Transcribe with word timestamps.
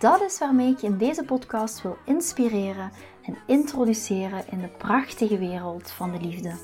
Dat 0.00 0.20
is 0.20 0.38
waarmee 0.38 0.72
ik 0.72 0.78
je 0.78 0.86
in 0.86 0.98
deze 0.98 1.24
podcast 1.24 1.82
wil 1.82 1.96
inspireren 2.04 2.92
en 3.22 3.38
introduceren 3.46 4.44
in 4.50 4.60
de 4.60 4.68
prachtige 4.68 5.38
wereld 5.38 5.90
van 5.90 6.12
de 6.12 6.20
liefde. 6.20 6.54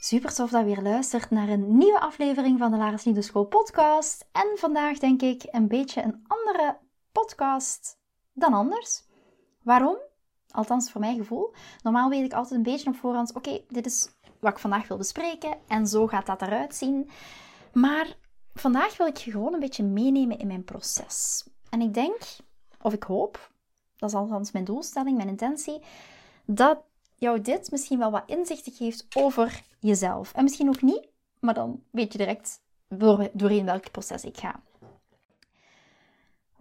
Super 0.00 0.34
tof 0.34 0.50
dat 0.50 0.60
je 0.60 0.66
weer 0.66 0.82
luistert 0.82 1.30
naar 1.30 1.48
een 1.48 1.76
nieuwe 1.76 2.00
aflevering 2.00 2.58
van 2.58 2.70
de 2.70 2.76
Laris 2.76 3.04
Liefdeschool 3.04 3.44
podcast. 3.44 4.28
En 4.32 4.52
vandaag 4.54 4.98
denk 4.98 5.22
ik 5.22 5.42
een 5.50 5.68
beetje 5.68 6.02
een 6.02 6.24
andere 6.26 6.78
podcast 7.12 7.98
dan 8.32 8.54
anders. 8.54 9.02
Waarom? 9.62 9.96
Althans, 10.54 10.90
voor 10.90 11.00
mijn 11.00 11.16
gevoel. 11.16 11.52
Normaal 11.82 12.08
weet 12.08 12.24
ik 12.24 12.32
altijd 12.32 12.54
een 12.54 12.72
beetje 12.72 12.90
op 12.90 12.96
voorhand: 12.96 13.34
oké, 13.34 13.60
dit 13.68 13.86
is 13.86 14.08
wat 14.40 14.52
ik 14.52 14.58
vandaag 14.58 14.88
wil 14.88 14.96
bespreken 14.96 15.56
en 15.68 15.86
zo 15.86 16.06
gaat 16.06 16.26
dat 16.26 16.42
eruit 16.42 16.74
zien. 16.74 17.10
Maar 17.72 18.16
vandaag 18.54 18.96
wil 18.96 19.06
ik 19.06 19.16
je 19.16 19.30
gewoon 19.30 19.54
een 19.54 19.60
beetje 19.60 19.84
meenemen 19.84 20.38
in 20.38 20.46
mijn 20.46 20.64
proces. 20.64 21.46
En 21.70 21.80
ik 21.80 21.94
denk, 21.94 22.18
of 22.80 22.92
ik 22.92 23.02
hoop, 23.02 23.50
dat 23.96 24.08
is 24.08 24.14
althans 24.14 24.52
mijn 24.52 24.64
doelstelling, 24.64 25.16
mijn 25.16 25.28
intentie, 25.28 25.82
dat 26.44 26.78
jou 27.16 27.40
dit 27.40 27.70
misschien 27.70 27.98
wel 27.98 28.10
wat 28.10 28.22
inzichten 28.26 28.72
geeft 28.72 29.06
over 29.16 29.62
jezelf. 29.78 30.32
En 30.32 30.42
misschien 30.42 30.68
ook 30.68 30.82
niet, 30.82 31.08
maar 31.40 31.54
dan 31.54 31.82
weet 31.90 32.12
je 32.12 32.18
direct 32.18 32.62
doorheen 33.32 33.64
welk 33.64 33.90
proces 33.90 34.24
ik 34.24 34.38
ga. 34.38 34.62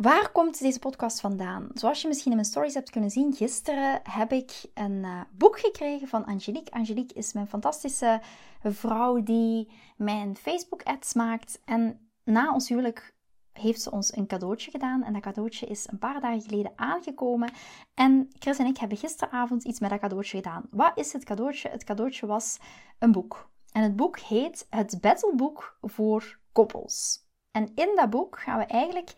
Waar 0.03 0.31
komt 0.31 0.59
deze 0.59 0.79
podcast 0.79 1.19
vandaan? 1.19 1.69
Zoals 1.73 2.01
je 2.01 2.07
misschien 2.07 2.31
in 2.31 2.37
mijn 2.37 2.49
stories 2.49 2.73
hebt 2.73 2.89
kunnen 2.89 3.09
zien, 3.09 3.33
gisteren 3.33 3.99
heb 4.03 4.31
ik 4.31 4.65
een 4.73 5.03
uh, 5.03 5.21
boek 5.31 5.59
gekregen 5.59 6.07
van 6.07 6.25
Angelique. 6.25 6.71
Angelique 6.71 7.17
is 7.17 7.33
mijn 7.33 7.47
fantastische 7.47 8.21
vrouw 8.63 9.23
die 9.23 9.71
mijn 9.97 10.35
Facebook-ads 10.35 11.13
maakt. 11.13 11.61
En 11.65 12.09
na 12.23 12.53
ons 12.53 12.69
huwelijk 12.69 13.15
heeft 13.51 13.81
ze 13.81 13.91
ons 13.91 14.15
een 14.15 14.27
cadeautje 14.27 14.71
gedaan. 14.71 15.03
En 15.03 15.13
dat 15.13 15.21
cadeautje 15.21 15.65
is 15.65 15.87
een 15.89 15.99
paar 15.99 16.21
dagen 16.21 16.41
geleden 16.41 16.71
aangekomen. 16.75 17.51
En 17.93 18.29
Chris 18.39 18.57
en 18.57 18.65
ik 18.65 18.77
hebben 18.77 18.97
gisteravond 18.97 19.63
iets 19.63 19.79
met 19.79 19.89
dat 19.89 19.99
cadeautje 19.99 20.37
gedaan. 20.37 20.67
Wat 20.71 20.91
is 20.95 21.13
het 21.13 21.23
cadeautje? 21.23 21.69
Het 21.69 21.83
cadeautje 21.83 22.25
was 22.25 22.57
een 22.99 23.11
boek. 23.11 23.49
En 23.71 23.83
het 23.83 23.95
boek 23.95 24.19
heet 24.19 24.67
Het 24.69 25.01
Battleboek 25.01 25.77
voor 25.81 26.39
Koppels. 26.51 27.27
En 27.51 27.71
in 27.75 27.91
dat 27.95 28.09
boek 28.09 28.39
gaan 28.39 28.57
we 28.57 28.65
eigenlijk 28.65 29.13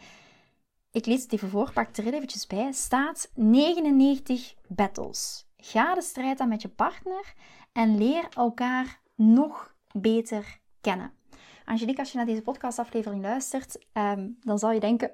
ik 0.95 1.05
lees 1.05 1.23
het 1.23 1.33
even 1.33 1.49
voor, 1.49 1.71
pak 1.73 1.97
er 1.97 2.13
eventjes 2.13 2.47
bij, 2.47 2.71
staat 2.71 3.31
99 3.33 4.53
battles. 4.67 5.47
Ga 5.57 5.93
de 5.93 6.01
strijd 6.01 6.39
aan 6.39 6.49
met 6.49 6.61
je 6.61 6.67
partner 6.67 7.33
en 7.73 7.97
leer 7.97 8.27
elkaar 8.35 9.01
nog 9.15 9.75
beter 9.91 10.59
kennen. 10.81 11.11
Angelique, 11.65 11.99
als 11.99 12.11
je 12.11 12.17
naar 12.17 12.25
deze 12.25 12.41
podcastaflevering 12.41 13.21
luistert, 13.21 13.85
ehm, 13.93 14.29
dan 14.39 14.59
zal 14.59 14.71
je 14.71 14.79
denken, 14.79 15.13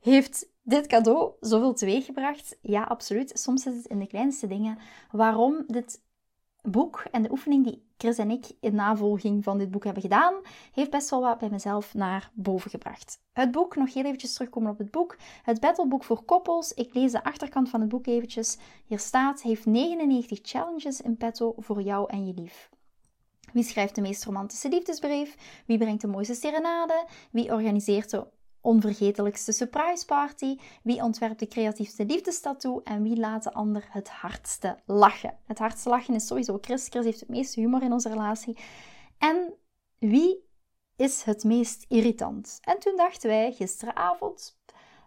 heeft 0.00 0.48
dit 0.62 0.86
cadeau 0.86 1.32
zoveel 1.40 1.74
teweeggebracht? 1.74 2.58
Ja, 2.62 2.82
absoluut. 2.82 3.38
Soms 3.38 3.62
zit 3.62 3.74
het 3.74 3.86
in 3.86 3.98
de 3.98 4.06
kleinste 4.06 4.46
dingen. 4.46 4.78
Waarom 5.10 5.64
dit 5.66 6.02
boek 6.62 7.04
en 7.10 7.22
de 7.22 7.30
oefening 7.30 7.64
die 7.64 7.82
Chris 7.96 8.18
en 8.18 8.30
ik 8.30 8.46
in 8.60 8.74
navolging 8.74 9.44
van 9.44 9.58
dit 9.58 9.70
boek 9.70 9.84
hebben 9.84 10.02
gedaan, 10.02 10.34
heeft 10.72 10.90
best 10.90 11.10
wel 11.10 11.20
wat 11.20 11.38
bij 11.38 11.50
mezelf 11.50 11.94
naar 11.94 12.30
boven 12.34 12.70
gebracht. 12.70 13.20
Het 13.32 13.50
boek, 13.50 13.76
nog 13.76 13.94
heel 13.94 14.04
eventjes 14.04 14.32
terugkomen 14.32 14.70
op 14.70 14.78
het 14.78 14.90
boek. 14.90 15.16
Het 15.42 15.60
battleboek 15.60 16.04
voor 16.04 16.22
koppels. 16.22 16.72
Ik 16.72 16.94
lees 16.94 17.12
de 17.12 17.24
achterkant 17.24 17.68
van 17.68 17.80
het 17.80 17.88
boek 17.88 18.06
eventjes. 18.06 18.58
Hier 18.86 18.98
staat, 18.98 19.42
heeft 19.42 19.66
99 19.66 20.38
challenges 20.42 21.00
in 21.00 21.16
petto 21.16 21.54
voor 21.58 21.82
jou 21.82 22.10
en 22.10 22.26
je 22.26 22.34
lief. 22.34 22.70
Wie 23.52 23.64
schrijft 23.64 23.94
de 23.94 24.00
meest 24.00 24.24
romantische 24.24 24.68
liefdesbrief? 24.68 25.62
Wie 25.66 25.78
brengt 25.78 26.00
de 26.00 26.06
mooiste 26.06 26.34
serenade? 26.34 27.04
Wie 27.30 27.52
organiseert 27.52 28.10
de 28.10 28.26
onvergetelijkste 28.62 29.52
surprise 29.52 30.04
party? 30.04 30.58
Wie 30.82 31.02
ontwerpt 31.02 31.38
de 31.38 31.46
creatiefste 31.46 32.04
liefdestattoo? 32.04 32.80
En 32.84 33.02
wie 33.02 33.16
laat 33.16 33.42
de 33.42 33.52
ander 33.52 33.84
het 33.88 34.08
hardste 34.08 34.78
lachen? 34.86 35.38
Het 35.46 35.58
hardste 35.58 35.88
lachen 35.88 36.14
is 36.14 36.26
sowieso 36.26 36.58
Chris. 36.60 36.88
Chris 36.88 37.04
heeft 37.04 37.20
het 37.20 37.28
meeste 37.28 37.60
humor 37.60 37.82
in 37.82 37.92
onze 37.92 38.08
relatie. 38.08 38.58
En 39.18 39.54
wie 39.98 40.48
is 40.96 41.22
het 41.22 41.44
meest 41.44 41.84
irritant? 41.88 42.58
En 42.62 42.78
toen 42.78 42.96
dachten 42.96 43.28
wij 43.28 43.52
gisteravond, 43.52 44.58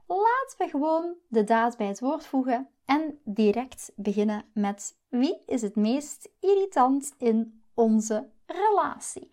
laten 0.08 0.58
we 0.58 0.68
gewoon 0.70 1.16
de 1.28 1.44
daad 1.44 1.78
bij 1.78 1.88
het 1.88 2.00
woord 2.00 2.26
voegen 2.26 2.70
en 2.86 3.20
direct 3.24 3.92
beginnen 3.96 4.46
met 4.54 4.98
wie 5.10 5.42
is 5.46 5.62
het 5.62 5.76
meest 5.76 6.30
irritant 6.40 7.14
in 7.18 7.64
onze 7.74 8.30
relatie. 8.46 9.30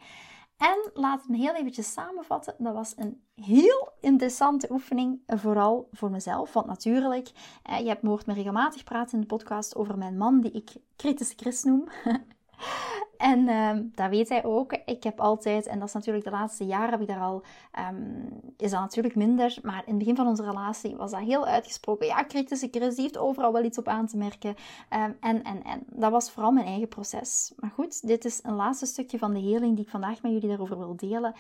En 0.62 0.90
laat 0.94 1.28
me 1.28 1.36
heel 1.36 1.54
eventjes 1.54 1.92
samenvatten. 1.92 2.54
Dat 2.58 2.74
was 2.74 2.92
een 2.96 3.22
heel 3.34 3.92
interessante 4.00 4.68
oefening, 4.70 5.20
vooral 5.26 5.88
voor 5.92 6.10
mezelf. 6.10 6.52
Want 6.52 6.66
natuurlijk, 6.66 7.30
eh, 7.62 7.78
je 7.78 7.88
hebt 7.88 8.02
me 8.02 8.08
hoort 8.08 8.26
me 8.26 8.34
regelmatig 8.34 8.84
praten 8.84 9.14
in 9.14 9.20
de 9.20 9.26
podcast 9.26 9.76
over 9.76 9.98
mijn 9.98 10.16
man, 10.16 10.40
die 10.40 10.50
ik 10.50 10.70
kritische 10.96 11.34
Chris 11.36 11.62
noem. 11.62 11.88
En 13.22 13.48
um, 13.48 13.92
dat 13.94 14.10
weet 14.10 14.28
hij 14.28 14.44
ook. 14.44 14.72
Ik 14.72 15.02
heb 15.02 15.20
altijd, 15.20 15.66
en 15.66 15.78
dat 15.78 15.88
is 15.88 15.94
natuurlijk 15.94 16.24
de 16.24 16.30
laatste 16.30 16.64
jaren, 16.64 16.90
heb 16.90 17.00
ik 17.00 17.06
daar 17.06 17.20
al, 17.20 17.42
um, 17.90 18.28
is 18.56 18.70
dat 18.70 18.80
natuurlijk 18.80 19.14
minder. 19.14 19.58
Maar 19.62 19.82
in 19.86 19.88
het 19.88 19.98
begin 19.98 20.16
van 20.16 20.26
onze 20.26 20.44
relatie 20.44 20.96
was 20.96 21.10
dat 21.10 21.20
heel 21.20 21.46
uitgesproken. 21.46 22.06
Ja, 22.06 22.22
kritische 22.22 22.68
Chris, 22.70 22.94
die 22.94 23.02
heeft 23.02 23.18
overal 23.18 23.52
wel 23.52 23.64
iets 23.64 23.78
op 23.78 23.88
aan 23.88 24.06
te 24.06 24.16
merken. 24.16 24.54
Um, 24.90 25.16
en, 25.20 25.42
en, 25.42 25.62
en 25.62 25.82
dat 25.86 26.10
was 26.10 26.30
vooral 26.30 26.52
mijn 26.52 26.66
eigen 26.66 26.88
proces. 26.88 27.52
Maar 27.56 27.70
goed, 27.70 28.06
dit 28.06 28.24
is 28.24 28.40
een 28.42 28.54
laatste 28.54 28.86
stukje 28.86 29.18
van 29.18 29.32
de 29.32 29.40
heling 29.40 29.74
die 29.76 29.84
ik 29.84 29.90
vandaag 29.90 30.22
met 30.22 30.32
jullie 30.32 30.48
daarover 30.48 30.78
wil 30.78 30.96
delen. 30.96 31.34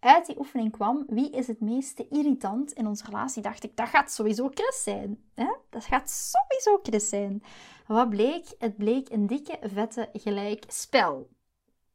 Uit 0.00 0.26
die 0.26 0.38
oefening 0.38 0.72
kwam, 0.72 1.04
wie 1.08 1.30
is 1.30 1.46
het 1.46 1.60
meeste 1.60 2.06
irritant 2.08 2.72
in 2.72 2.86
onze 2.86 3.04
relatie? 3.04 3.42
Dacht 3.42 3.64
ik, 3.64 3.76
dat 3.76 3.88
gaat 3.88 4.12
sowieso 4.12 4.50
Chris 4.54 4.82
zijn. 4.82 5.18
Hè? 5.34 5.54
Dat 5.70 5.84
gaat 5.84 6.10
sowieso 6.10 6.80
Chris 6.82 7.08
zijn. 7.08 7.42
Wat 7.88 8.08
bleek? 8.08 8.54
Het 8.58 8.76
bleek 8.76 9.10
een 9.10 9.26
dikke, 9.26 9.58
vette 9.62 10.08
gelijk 10.12 10.64
spel. 10.66 11.28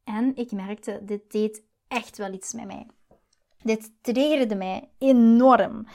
En 0.04 0.36
ik 0.36 0.52
merkte, 0.52 1.00
dit 1.04 1.32
deed 1.32 1.64
echt 1.88 2.18
wel 2.18 2.34
iets 2.34 2.54
met 2.54 2.66
mij. 2.66 2.88
Dit 3.62 3.92
triggerde 4.02 4.56
mij 4.56 4.90
enorm. 4.98 5.88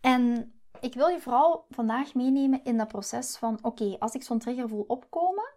En 0.00 0.52
ik 0.80 0.94
wil 0.94 1.08
je 1.08 1.20
vooral 1.20 1.66
vandaag 1.70 2.14
meenemen 2.14 2.64
in 2.64 2.76
dat 2.76 2.88
proces 2.88 3.36
van: 3.36 3.58
oké, 3.62 3.96
als 3.98 4.14
ik 4.14 4.22
zo'n 4.22 4.38
trigger 4.38 4.68
voel 4.68 4.84
opkomen, 4.86 5.52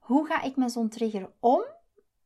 hoe 0.00 0.26
ga 0.26 0.42
ik 0.42 0.56
met 0.56 0.72
zo'n 0.72 0.88
trigger 0.88 1.32
om? 1.38 1.64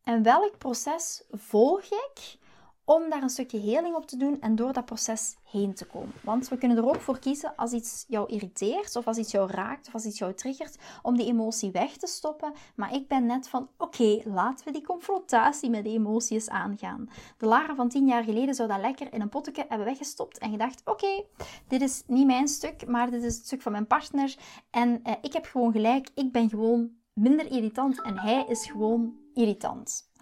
En 0.03 0.23
welk 0.23 0.59
proces 0.59 1.25
volg 1.31 1.85
ik 1.85 2.39
om 2.85 3.11
daar 3.11 3.23
een 3.23 3.31
stukje 3.31 3.59
heling 3.59 3.95
op 3.95 4.07
te 4.07 4.17
doen 4.17 4.41
en 4.41 4.57
door 4.57 4.73
dat 4.73 4.85
proces 4.85 5.37
heen 5.51 5.75
te 5.75 5.85
komen. 5.85 6.13
Want 6.23 6.49
we 6.49 6.59
kunnen 6.59 6.77
er 6.77 6.87
ook 6.87 7.01
voor 7.01 7.19
kiezen 7.19 7.57
als 7.57 7.73
iets 7.73 8.05
jou 8.09 8.29
irriteert 8.29 8.97
of 8.97 9.07
als 9.07 9.19
iets 9.19 9.31
jou 9.31 9.51
raakt 9.51 9.87
of 9.87 9.95
als 9.95 10.05
iets 10.05 10.19
jou 10.19 10.35
triggert, 10.35 10.79
om 11.03 11.17
die 11.17 11.27
emotie 11.27 11.71
weg 11.71 11.97
te 11.97 12.07
stoppen. 12.07 12.53
Maar 12.77 12.95
ik 12.95 13.09
ben 13.09 13.27
net 13.27 13.49
van, 13.49 13.69
oké, 13.79 14.21
laten 14.25 14.67
we 14.67 14.73
die 14.73 14.87
confrontatie 14.87 15.71
met 15.71 15.85
die 15.85 15.99
emoties 15.99 16.49
aangaan. 16.49 17.09
De 17.39 17.47
Lara 17.47 17.75
van 17.75 17.89
tien 17.89 18.07
jaar 18.07 18.25
geleden 18.25 18.55
zou 18.55 18.69
dat 18.69 18.81
lekker 18.81 19.13
in 19.13 19.21
een 19.21 19.29
potje 19.29 19.65
hebben 19.69 19.87
weggestopt 19.87 20.39
en 20.39 20.51
gedacht, 20.51 20.83
oké, 20.85 21.25
dit 21.69 21.81
is 21.81 22.03
niet 22.07 22.27
mijn 22.27 22.49
stuk, 22.49 22.87
maar 22.87 23.11
dit 23.11 23.23
is 23.23 23.37
het 23.37 23.47
stuk 23.47 23.63
van 23.63 23.73
mijn 23.73 23.87
partner. 23.87 24.37
En 24.71 25.01
eh, 25.03 25.13
ik 25.21 25.33
heb 25.33 25.47
gewoon 25.47 25.73
gelijk, 25.73 26.09
ik 26.15 26.33
ben 26.33 26.49
gewoon 26.49 26.91
minder 27.13 27.51
irritant 27.51 28.03
en 28.03 28.19
hij 28.19 28.45
is 28.49 28.67
gewoon 28.67 29.15
irritant. 29.35 30.13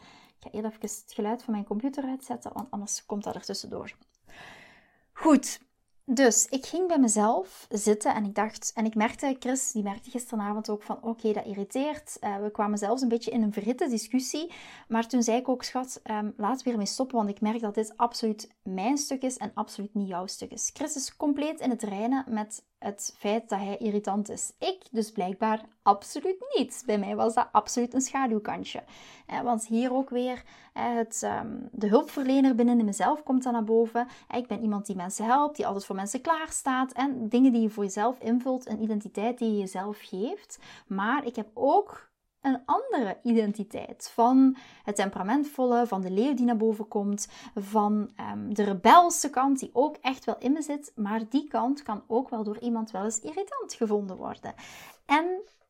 Ik 0.45 0.51
ga 0.53 0.59
even 0.59 0.73
het 0.81 1.05
geluid 1.07 1.43
van 1.43 1.53
mijn 1.53 1.65
computer 1.65 2.05
uitzetten, 2.05 2.53
want 2.53 2.71
anders 2.71 3.07
komt 3.07 3.25
dat 3.25 3.35
er 3.35 3.45
tussendoor. 3.45 3.97
Goed, 5.13 5.61
dus 6.05 6.47
ik 6.47 6.67
ging 6.67 6.89
bij 6.89 6.99
mezelf 6.99 7.67
zitten 7.69 8.15
en 8.15 8.25
ik 8.25 8.35
dacht, 8.35 8.73
en 8.75 8.85
ik 8.85 8.95
merkte, 8.95 9.37
Chris, 9.39 9.73
die 9.73 9.83
merkte 9.83 10.11
gisteravond 10.11 10.71
ook 10.71 10.83
van, 10.83 11.03
oké, 11.03 11.33
dat 11.33 11.47
irriteert. 11.47 12.17
Uh, 12.21 12.37
we 12.37 12.51
kwamen 12.51 12.79
zelfs 12.79 13.03
een 13.03 13.09
beetje 13.09 13.31
in 13.31 13.43
een 13.43 13.53
verhitte 13.53 13.89
discussie. 13.89 14.53
Maar 14.89 15.09
toen 15.09 15.23
zei 15.23 15.39
ik 15.39 15.49
ook, 15.49 15.63
schat, 15.63 16.01
um, 16.11 16.35
laat 16.37 16.63
weer 16.63 16.77
mee 16.77 16.87
stoppen, 16.87 17.17
want 17.17 17.29
ik 17.29 17.41
merk 17.41 17.61
dat 17.61 17.75
dit 17.75 17.97
absoluut 17.97 18.49
mijn 18.63 18.99
stuk 18.99 19.23
is 19.23 19.37
en 19.37 19.51
absoluut 19.55 19.95
niet 19.95 20.09
jouw 20.09 20.27
stuk 20.27 20.51
is. 20.51 20.71
Chris 20.73 20.97
is 20.97 21.17
compleet 21.17 21.61
in 21.61 21.71
het 21.71 21.83
reinen 21.83 22.25
met 22.29 22.65
het 22.83 23.15
feit 23.19 23.49
dat 23.49 23.59
hij 23.59 23.77
irritant 23.77 24.31
is. 24.31 24.53
Ik 24.59 24.79
dus 24.91 25.13
blijkbaar 25.13 25.61
absoluut 25.83 26.55
niet. 26.57 26.83
Bij 26.87 26.99
mij 26.99 27.17
was 27.17 27.35
dat 27.35 27.49
absoluut 27.53 27.95
een 27.95 28.01
schaduwkantje. 28.01 28.83
Want 29.43 29.67
hier 29.67 29.93
ook 29.93 30.11
weer 30.11 30.43
het, 30.73 31.23
ehm, 31.23 31.57
de 31.71 31.87
hulpverlener 31.87 32.55
binnen 32.55 32.79
in 32.79 32.85
mezelf 32.85 33.23
komt 33.23 33.43
dan 33.43 33.53
naar 33.53 33.65
boven. 33.65 34.09
Ik 34.37 34.47
ben 34.47 34.63
iemand 34.63 34.87
die 34.87 34.97
mensen 34.97 35.25
helpt, 35.25 35.57
die 35.57 35.67
altijd 35.67 35.85
voor 35.85 35.97
mensen 35.97 36.21
klaarstaat. 36.21 36.93
En 36.93 37.29
dingen 37.29 37.53
die 37.53 37.63
je 37.63 37.71
voor 37.71 37.85
jezelf 37.85 38.19
invult, 38.21 38.69
een 38.69 38.83
identiteit 38.83 39.39
die 39.39 39.51
je 39.51 39.59
jezelf 39.59 39.99
geeft. 40.01 40.59
Maar 40.87 41.27
ik 41.27 41.37
heb 41.37 41.49
ook 41.55 42.11
een 42.43 42.63
andere 42.65 43.19
identiteit. 43.23 44.11
Van 44.15 44.57
het 44.83 44.97
temperamentvolle, 44.97 45.87
van 45.87 46.01
de 46.01 46.11
leeuw 46.11 46.35
die 46.35 46.47
naar 46.47 46.57
boven 46.57 46.89
komt, 46.89 47.29
van 47.55 48.11
um, 48.33 48.55
de 48.55 48.63
rebelse 48.65 49.31
kant 49.31 49.59
die 49.59 49.71
ook 49.73 49.97
echt 50.01 50.25
wel 50.25 50.37
in 50.39 50.53
me 50.53 50.63
zit. 50.63 50.93
Maar 50.95 51.29
die 51.29 51.49
kant 51.49 51.83
kan 51.83 52.03
ook 52.07 52.29
wel 52.29 52.45
door 52.45 52.59
iemand 52.59 52.91
wel 52.91 53.05
eens 53.05 53.21
irritant 53.21 53.75
gevonden 53.75 54.17
worden. 54.17 54.55
En 55.07 55.27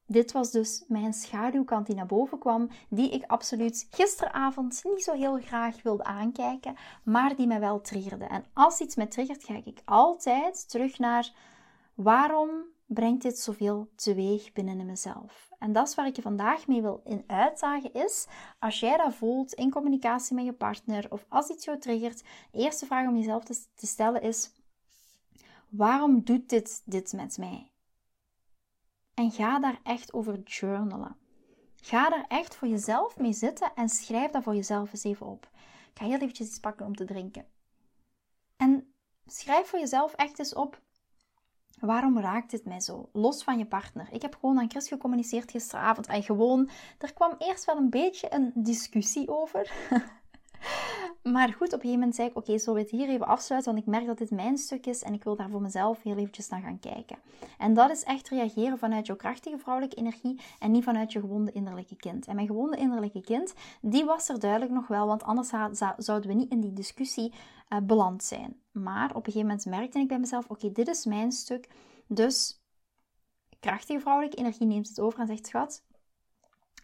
dit 0.06 0.32
was 0.32 0.50
dus 0.50 0.84
mijn 0.88 1.12
schaduwkant 1.12 1.86
die 1.86 1.94
naar 1.96 2.06
boven 2.06 2.38
kwam, 2.38 2.68
die 2.88 3.10
ik 3.10 3.24
absoluut 3.26 3.86
gisteravond 3.90 4.80
niet 4.84 5.04
zo 5.04 5.12
heel 5.12 5.38
graag 5.38 5.82
wilde 5.82 6.04
aankijken, 6.04 6.76
maar 7.04 7.36
die 7.36 7.46
mij 7.46 7.60
wel 7.60 7.80
triggerde. 7.80 8.24
En 8.24 8.44
als 8.52 8.80
iets 8.80 8.96
me 8.96 9.08
triggert, 9.08 9.44
ga 9.44 9.54
ik 9.64 9.80
altijd 9.84 10.70
terug 10.70 10.98
naar 10.98 11.32
waarom 11.94 12.50
brengt 12.92 13.22
dit 13.22 13.38
zoveel 13.38 13.88
teweeg 13.94 14.52
binnen 14.52 14.80
in 14.80 14.86
mezelf? 14.86 15.50
En 15.58 15.72
dat 15.72 15.88
is 15.88 15.94
waar 15.94 16.06
ik 16.06 16.16
je 16.16 16.22
vandaag 16.22 16.66
mee 16.66 16.82
wil 16.82 17.00
in 17.04 17.24
uitdagen 17.26 17.92
is, 17.92 18.26
als 18.58 18.80
jij 18.80 18.96
dat 18.96 19.14
voelt 19.14 19.52
in 19.52 19.70
communicatie 19.70 20.34
met 20.34 20.44
je 20.44 20.52
partner 20.52 21.06
of 21.10 21.26
als 21.28 21.48
iets 21.48 21.64
jou 21.64 21.78
triggert, 21.78 22.22
de 22.50 22.58
eerste 22.58 22.86
vraag 22.86 23.08
om 23.08 23.16
jezelf 23.16 23.44
te, 23.44 23.64
te 23.74 23.86
stellen 23.86 24.22
is, 24.22 24.50
waarom 25.68 26.24
doet 26.24 26.48
dit 26.48 26.82
dit 26.84 27.12
met 27.12 27.38
mij? 27.38 27.70
En 29.14 29.30
ga 29.30 29.58
daar 29.58 29.80
echt 29.82 30.12
over 30.12 30.38
journalen. 30.38 31.16
Ga 31.76 32.08
daar 32.08 32.24
echt 32.28 32.54
voor 32.54 32.68
jezelf 32.68 33.18
mee 33.18 33.32
zitten 33.32 33.72
en 33.74 33.88
schrijf 33.88 34.30
dat 34.30 34.42
voor 34.42 34.54
jezelf 34.54 34.92
eens 34.92 35.04
even 35.04 35.26
op. 35.26 35.50
Ik 35.92 35.98
ga 35.98 36.04
heel 36.04 36.18
eventjes 36.18 36.48
iets 36.48 36.58
pakken 36.58 36.86
om 36.86 36.94
te 36.96 37.04
drinken. 37.04 37.46
En 38.56 38.94
schrijf 39.26 39.66
voor 39.66 39.78
jezelf 39.78 40.12
echt 40.12 40.38
eens 40.38 40.54
op 40.54 40.80
Waarom 41.82 42.18
raakt 42.18 42.50
dit 42.50 42.64
mij 42.64 42.80
zo? 42.80 43.08
Los 43.12 43.44
van 43.44 43.58
je 43.58 43.66
partner. 43.66 44.08
Ik 44.10 44.22
heb 44.22 44.36
gewoon 44.40 44.58
aan 44.58 44.70
Chris 44.70 44.88
gecommuniceerd 44.88 45.50
gisteravond 45.50 46.06
en 46.06 46.22
gewoon, 46.22 46.70
er 46.98 47.12
kwam 47.12 47.34
eerst 47.38 47.64
wel 47.64 47.76
een 47.76 47.90
beetje 47.90 48.34
een 48.34 48.52
discussie 48.54 49.28
over. 49.28 49.72
maar 51.22 51.48
goed, 51.48 51.66
op 51.66 51.72
een 51.72 51.80
gegeven 51.80 51.98
moment 51.98 52.14
zei 52.14 52.28
ik, 52.28 52.36
oké, 52.36 52.58
zullen 52.58 52.74
we 52.74 52.80
het 52.80 52.90
hier 52.90 53.08
even 53.08 53.26
afsluiten, 53.26 53.72
want 53.72 53.86
ik 53.86 53.90
merk 53.92 54.06
dat 54.06 54.18
dit 54.18 54.30
mijn 54.30 54.58
stuk 54.58 54.86
is 54.86 55.02
en 55.02 55.14
ik 55.14 55.24
wil 55.24 55.36
daar 55.36 55.50
voor 55.50 55.62
mezelf 55.62 56.02
heel 56.02 56.16
eventjes 56.16 56.48
naar 56.48 56.60
gaan 56.60 56.78
kijken. 56.78 57.18
En 57.58 57.74
dat 57.74 57.90
is 57.90 58.02
echt 58.02 58.28
reageren 58.28 58.78
vanuit 58.78 59.06
jouw 59.06 59.16
krachtige 59.16 59.58
vrouwelijke 59.58 59.96
energie 59.96 60.40
en 60.58 60.70
niet 60.70 60.84
vanuit 60.84 61.12
je 61.12 61.20
gewonde 61.20 61.52
innerlijke 61.52 61.96
kind. 61.96 62.26
En 62.26 62.34
mijn 62.34 62.46
gewonde 62.46 62.76
innerlijke 62.76 63.20
kind, 63.20 63.54
die 63.80 64.04
was 64.04 64.28
er 64.28 64.40
duidelijk 64.40 64.72
nog 64.72 64.86
wel, 64.86 65.06
want 65.06 65.22
anders 65.22 65.48
zouden 65.96 66.28
we 66.28 66.34
niet 66.34 66.50
in 66.50 66.60
die 66.60 66.72
discussie 66.72 67.32
uh, 67.68 67.78
beland 67.82 68.24
zijn. 68.24 68.60
Maar 68.70 69.10
op 69.10 69.16
een 69.16 69.32
gegeven 69.32 69.46
moment 69.46 69.66
merkte 69.66 69.98
ik 69.98 70.08
bij 70.08 70.18
mezelf: 70.18 70.48
oké, 70.48 70.72
dit 70.72 70.88
is 70.88 71.04
mijn 71.04 71.32
stuk. 71.32 71.68
Dus 72.06 72.62
krachtige 73.60 74.00
vrouwelijke 74.00 74.36
energie 74.36 74.66
neemt 74.66 74.88
het 74.88 75.00
over 75.00 75.20
en 75.20 75.26
zegt: 75.26 75.46
Schat, 75.46 75.84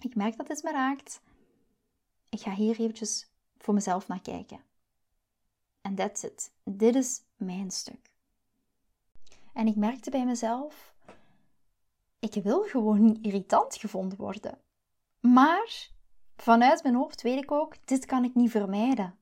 ik 0.00 0.14
merk 0.14 0.36
dat 0.36 0.46
dit 0.46 0.62
me 0.62 0.70
raakt. 0.70 1.20
Ik 2.28 2.40
ga 2.40 2.54
hier 2.54 2.80
eventjes 2.80 3.30
voor 3.58 3.74
mezelf 3.74 4.08
naar 4.08 4.22
kijken. 4.22 4.60
En 5.80 5.94
that's 5.94 6.22
it. 6.22 6.52
Dit 6.64 6.94
is 6.94 7.22
mijn 7.36 7.70
stuk. 7.70 8.10
En 9.52 9.66
ik 9.66 9.76
merkte 9.76 10.10
bij 10.10 10.24
mezelf: 10.24 10.94
ik 12.18 12.42
wil 12.42 12.62
gewoon 12.62 13.04
niet 13.04 13.24
irritant 13.24 13.76
gevonden 13.76 14.18
worden. 14.18 14.58
Maar 15.20 15.90
vanuit 16.36 16.82
mijn 16.82 16.94
hoofd 16.94 17.22
weet 17.22 17.42
ik 17.42 17.50
ook: 17.50 17.74
dit 17.84 18.04
kan 18.06 18.24
ik 18.24 18.34
niet 18.34 18.50
vermijden. 18.50 19.18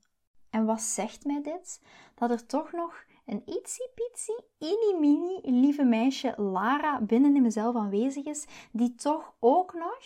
En 0.51 0.65
wat 0.65 0.81
zegt 0.81 1.25
mij 1.25 1.43
dit? 1.43 1.81
Dat 2.15 2.31
er 2.31 2.47
toch 2.47 2.73
nog 2.73 3.05
een 3.27 3.43
ietsie 3.45 3.89
pitsie, 3.95 4.45
ini 4.59 4.99
mini 4.99 5.41
lieve 5.43 5.85
meisje 5.85 6.35
Lara 6.37 7.01
binnen 7.01 7.37
in 7.37 7.43
mezelf 7.43 7.77
aanwezig 7.77 8.25
is, 8.25 8.45
die 8.73 8.95
toch 8.95 9.35
ook 9.39 9.75
nog 9.75 9.99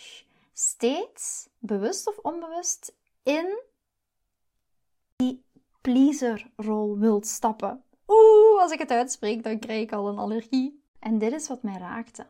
steeds, 0.53 1.49
bewust 1.59 2.07
of 2.07 2.17
onbewust, 2.17 2.95
in 3.23 3.61
die 5.21 5.45
pleaserrol 5.81 6.97
wilt 6.97 7.27
stappen. 7.27 7.83
Oeh, 8.07 8.61
als 8.61 8.71
ik 8.71 8.79
het 8.79 8.91
uitspreek, 8.91 9.43
dan 9.43 9.59
krijg 9.59 9.81
ik 9.81 9.91
al 9.91 10.07
een 10.07 10.17
allergie. 10.17 10.83
En 10.99 11.17
dit 11.17 11.31
is 11.31 11.47
wat 11.47 11.63
mij 11.63 11.77
raakte. 11.77 12.25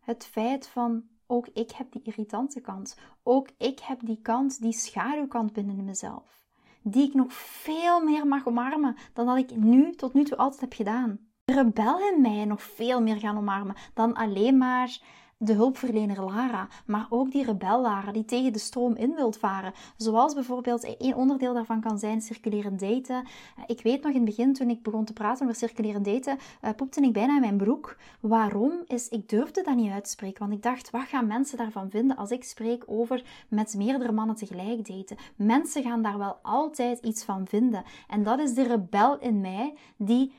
Het 0.00 0.26
feit 0.26 0.66
van 0.68 1.02
ook 1.26 1.48
ik 1.48 1.70
heb 1.70 1.92
die 1.92 2.02
irritante 2.02 2.60
kant. 2.60 2.96
Ook 3.22 3.48
ik 3.58 3.78
heb 3.78 3.98
die 4.02 4.20
kant, 4.22 4.60
die 4.60 4.72
schaduwkant 4.72 5.52
binnen 5.52 5.78
in 5.78 5.84
mezelf 5.84 6.40
die 6.82 7.08
ik 7.08 7.14
nog 7.14 7.32
veel 7.32 8.00
meer 8.00 8.26
mag 8.26 8.46
omarmen 8.46 8.96
dan 9.12 9.26
dat 9.26 9.36
ik 9.36 9.56
nu 9.56 9.92
tot 9.92 10.14
nu 10.14 10.24
toe 10.24 10.36
altijd 10.36 10.60
heb 10.60 10.72
gedaan. 10.72 11.18
De 11.44 11.54
rebel 11.54 12.12
in 12.12 12.20
mij 12.20 12.44
nog 12.44 12.62
veel 12.62 13.02
meer 13.02 13.16
gaan 13.16 13.36
omarmen 13.36 13.76
dan 13.94 14.14
alleen 14.14 14.58
maar 14.58 14.98
de 15.42 15.52
hulpverlener 15.52 16.24
Lara, 16.24 16.68
maar 16.86 17.06
ook 17.08 17.30
die 17.30 17.44
rebel 17.44 17.80
Lara 17.80 18.12
die 18.12 18.24
tegen 18.24 18.52
de 18.52 18.58
stroom 18.58 18.96
in 18.96 19.14
wilt 19.14 19.38
varen. 19.38 19.72
Zoals 19.96 20.34
bijvoorbeeld 20.34 20.96
één 20.96 21.14
onderdeel 21.14 21.54
daarvan 21.54 21.80
kan 21.80 21.98
zijn 21.98 22.20
circulerend 22.20 22.80
daten. 22.80 23.26
Ik 23.66 23.80
weet 23.82 24.02
nog 24.02 24.12
in 24.12 24.16
het 24.16 24.24
begin, 24.24 24.52
toen 24.52 24.70
ik 24.70 24.82
begon 24.82 25.04
te 25.04 25.12
praten 25.12 25.46
over 25.46 25.58
circulerend 25.58 26.04
daten, 26.04 26.38
uh, 26.64 26.70
poepte 26.76 27.00
ik 27.00 27.12
bijna 27.12 27.34
in 27.34 27.40
mijn 27.40 27.56
broek. 27.56 27.96
Waarom? 28.20 28.72
Is, 28.86 29.08
ik 29.08 29.28
durfde 29.28 29.62
dat 29.62 29.76
niet 29.76 29.92
uitspreken, 29.92 30.40
want 30.40 30.52
ik 30.52 30.62
dacht, 30.62 30.90
wat 30.90 31.02
gaan 31.08 31.26
mensen 31.26 31.58
daarvan 31.58 31.90
vinden 31.90 32.16
als 32.16 32.30
ik 32.30 32.44
spreek 32.44 32.84
over 32.86 33.24
met 33.48 33.74
meerdere 33.76 34.12
mannen 34.12 34.36
tegelijk 34.36 34.88
daten? 34.88 35.16
Mensen 35.36 35.82
gaan 35.82 36.02
daar 36.02 36.18
wel 36.18 36.38
altijd 36.42 36.98
iets 36.98 37.24
van 37.24 37.46
vinden. 37.46 37.84
En 38.08 38.22
dat 38.22 38.38
is 38.38 38.54
de 38.54 38.62
rebel 38.62 39.18
in 39.18 39.40
mij 39.40 39.74
die 39.96 40.32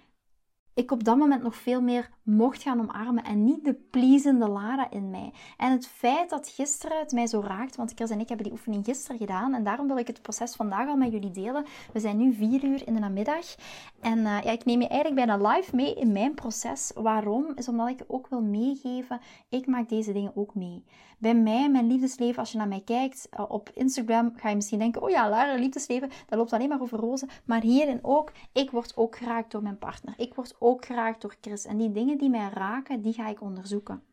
ik 0.74 0.92
op 0.92 1.04
dat 1.04 1.18
moment 1.18 1.44
nog 1.44 1.56
veel 1.56 1.82
meer 1.82 2.10
mocht 2.24 2.62
gaan 2.62 2.80
omarmen 2.80 3.24
en 3.24 3.44
niet 3.44 3.66
de 3.66 3.74
pleasende 3.74 4.48
Lara 4.48 4.92
in 4.92 5.10
mij. 5.10 5.34
En 5.58 5.72
het 5.72 5.88
feit 5.88 6.30
dat 6.30 6.50
gisteren 6.50 7.00
het 7.00 7.12
mij 7.12 7.28
zo 7.28 7.40
raakt, 7.40 7.76
want 7.76 7.92
Chris 7.96 8.10
en 8.10 8.20
ik 8.20 8.28
hebben 8.28 8.46
die 8.46 8.56
oefening 8.56 8.86
gisteren 8.86 9.18
gedaan 9.18 9.54
en 9.54 9.64
daarom 9.64 9.88
wil 9.88 9.98
ik 9.98 10.08
het 10.08 10.22
proces 10.22 10.56
vandaag 10.56 10.88
al 10.88 10.96
met 10.96 11.12
jullie 11.12 11.32
delen. 11.32 11.66
We 11.94 12.00
zijn 12.00 12.18
nu 12.18 12.34
vier 12.34 12.64
uur 12.64 12.88
in 12.88 12.94
de 12.94 13.00
namiddag 13.00 13.56
en 14.00 14.18
uh, 14.18 14.42
ja, 14.44 14.52
ik 14.52 14.66
neem 14.66 14.82
je 14.82 14.88
eigenlijk 14.88 15.26
bijna 15.26 15.50
live 15.50 15.76
mee 15.76 15.94
in 15.94 16.12
mijn 16.12 16.34
proces. 16.34 16.92
Waarom? 16.96 17.52
Is 17.56 17.68
omdat 17.68 17.90
ik 17.90 18.04
ook 18.08 18.28
wil 18.28 18.42
meegeven, 18.42 19.20
ik 19.50 19.68
maak 19.68 19.90
deze 19.90 20.14
dingen 20.14 20.36
ook 20.36 20.56
mee. 20.56 20.84
Bij 21.22 21.36
mij, 21.36 21.70
mijn 21.70 21.88
liefdesleven, 21.88 22.40
als 22.40 22.52
je 22.52 22.58
naar 22.58 22.68
mij 22.68 22.82
kijkt 22.86 23.30
uh, 23.40 23.46
op 23.48 23.70
Instagram, 23.74 24.34
ga 24.36 24.50
je 24.50 24.56
misschien 24.56 24.80
denken, 24.80 25.02
oh 25.02 25.10
ja, 25.10 25.30
Lara, 25.30 25.56
liefdesleven, 25.56 26.10
dat 26.28 26.38
loopt 26.38 26.54
alleen 26.54 26.70
maar 26.70 26.82
over 26.82 27.00
rozen. 27.00 27.30
Maar 27.46 27.62
hierin 27.62 28.00
ook, 28.02 28.32
ik 28.52 28.72
word 28.72 28.98
ook 28.98 29.16
geraakt 29.18 29.52
door 29.52 29.62
mijn 29.62 29.78
partner. 29.78 30.14
Ik 30.18 30.34
word 30.34 30.56
ook 30.60 30.86
geraakt 30.86 31.22
door 31.22 31.36
Chris. 31.42 31.66
En 31.66 31.78
die 31.78 31.92
dingen 31.92 32.18
die 32.18 32.30
mij 32.30 32.50
raken, 32.54 33.02
die 33.02 33.14
ga 33.14 33.28
ik 33.28 33.42
onderzoeken. 33.42 34.04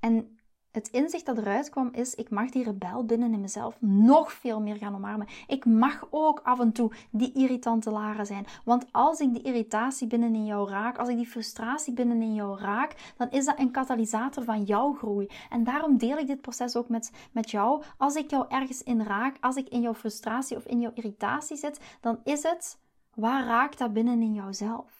En 0.00 0.35
het 0.76 0.88
inzicht 0.88 1.26
dat 1.26 1.38
eruit 1.38 1.70
kwam 1.70 1.88
is, 1.92 2.14
ik 2.14 2.30
mag 2.30 2.50
die 2.50 2.64
rebel 2.64 3.04
binnen 3.04 3.32
in 3.32 3.40
mezelf 3.40 3.76
nog 3.80 4.32
veel 4.32 4.60
meer 4.60 4.76
gaan 4.76 4.94
omarmen. 4.94 5.26
Ik 5.46 5.64
mag 5.64 6.06
ook 6.10 6.40
af 6.42 6.60
en 6.60 6.72
toe 6.72 6.92
die 7.10 7.32
irritante 7.32 7.90
Lara 7.90 8.24
zijn. 8.24 8.46
Want 8.64 8.86
als 8.92 9.20
ik 9.20 9.32
die 9.32 9.42
irritatie 9.42 10.06
binnen 10.06 10.34
in 10.34 10.44
jou 10.44 10.70
raak, 10.70 10.98
als 10.98 11.08
ik 11.08 11.16
die 11.16 11.26
frustratie 11.26 11.92
binnen 11.92 12.22
in 12.22 12.34
jou 12.34 12.58
raak, 12.58 13.12
dan 13.16 13.30
is 13.30 13.44
dat 13.44 13.58
een 13.58 13.70
katalysator 13.70 14.44
van 14.44 14.62
jouw 14.62 14.92
groei. 14.92 15.28
En 15.50 15.64
daarom 15.64 15.98
deel 15.98 16.18
ik 16.18 16.26
dit 16.26 16.40
proces 16.40 16.76
ook 16.76 16.88
met, 16.88 17.12
met 17.32 17.50
jou. 17.50 17.82
Als 17.98 18.14
ik 18.14 18.30
jou 18.30 18.44
ergens 18.48 18.82
in 18.82 19.02
raak, 19.02 19.36
als 19.40 19.56
ik 19.56 19.68
in 19.68 19.80
jouw 19.80 19.94
frustratie 19.94 20.56
of 20.56 20.66
in 20.66 20.80
jouw 20.80 20.92
irritatie 20.94 21.56
zit, 21.56 21.80
dan 22.00 22.18
is 22.24 22.42
het, 22.42 22.78
waar 23.14 23.46
raakt 23.46 23.78
dat 23.78 23.92
binnen 23.92 24.22
in 24.22 24.34
jouzelf? 24.34 24.95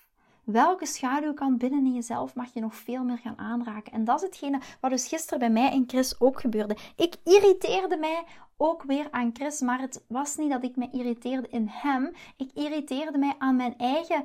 Welke 0.46 0.86
schaduwkant 0.86 1.58
binnen 1.58 1.86
in 1.86 1.94
jezelf 1.94 2.34
mag 2.34 2.54
je 2.54 2.60
nog 2.60 2.74
veel 2.74 3.04
meer 3.04 3.18
gaan 3.18 3.38
aanraken? 3.38 3.92
En 3.92 4.04
dat 4.04 4.16
is 4.16 4.22
hetgene 4.22 4.60
wat 4.80 4.90
dus 4.90 5.08
gisteren 5.08 5.38
bij 5.38 5.50
mij 5.50 5.70
en 5.70 5.84
Chris 5.86 6.20
ook 6.20 6.40
gebeurde. 6.40 6.76
Ik 6.96 7.16
irriteerde 7.24 7.96
mij 7.96 8.24
ook 8.56 8.82
weer 8.82 9.10
aan 9.10 9.30
Chris, 9.32 9.60
maar 9.60 9.80
het 9.80 10.04
was 10.08 10.36
niet 10.36 10.50
dat 10.50 10.64
ik 10.64 10.76
me 10.76 10.88
irriteerde 10.92 11.48
in 11.48 11.66
hem. 11.68 12.12
Ik 12.36 12.50
irriteerde 12.54 13.18
mij 13.18 13.34
aan 13.38 13.56
mijn 13.56 13.78
eigen 13.78 14.24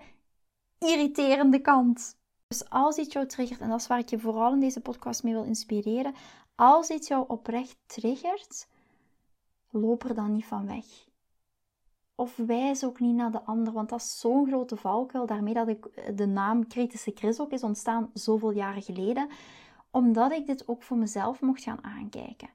irriterende 0.80 1.60
kant. 1.60 2.18
Dus 2.48 2.70
als 2.70 2.98
iets 2.98 3.14
jou 3.14 3.26
triggert, 3.26 3.60
en 3.60 3.70
dat 3.70 3.80
is 3.80 3.88
waar 3.88 4.00
ik 4.00 4.10
je 4.10 4.20
vooral 4.20 4.54
in 4.54 4.60
deze 4.60 4.82
podcast 4.82 5.24
mee 5.24 5.34
wil 5.34 5.44
inspireren, 5.44 6.14
als 6.56 6.90
iets 6.90 7.08
jou 7.08 7.26
oprecht 7.28 7.78
triggert, 7.86 8.68
loop 9.70 10.04
er 10.04 10.16
dan 10.16 10.32
niet 10.32 10.46
van 10.46 10.68
weg 10.68 11.11
of 12.16 12.36
wijs 12.36 12.84
ook 12.84 13.00
niet 13.00 13.16
naar 13.16 13.32
de 13.32 13.44
ander, 13.44 13.74
want 13.74 13.90
dat 13.90 14.00
is 14.00 14.20
zo'n 14.20 14.48
grote 14.48 14.76
valkuil. 14.76 15.26
Daarmee 15.26 15.54
dat 15.54 15.68
ik 15.68 15.86
eh, 15.86 16.16
de 16.16 16.26
naam 16.26 16.68
Kritische 16.68 17.12
Chris 17.16 17.40
ook 17.40 17.52
is 17.52 17.64
ontstaan 17.64 18.10
zoveel 18.14 18.52
jaren 18.52 18.82
geleden, 18.82 19.28
omdat 19.92 20.32
ik 20.32 20.46
dit 20.46 20.68
ook 20.68 20.84
voor 20.84 20.98
mezelf 20.98 21.42
mocht 21.42 21.64
gaan 21.64 21.84
aankijken. 21.84 22.50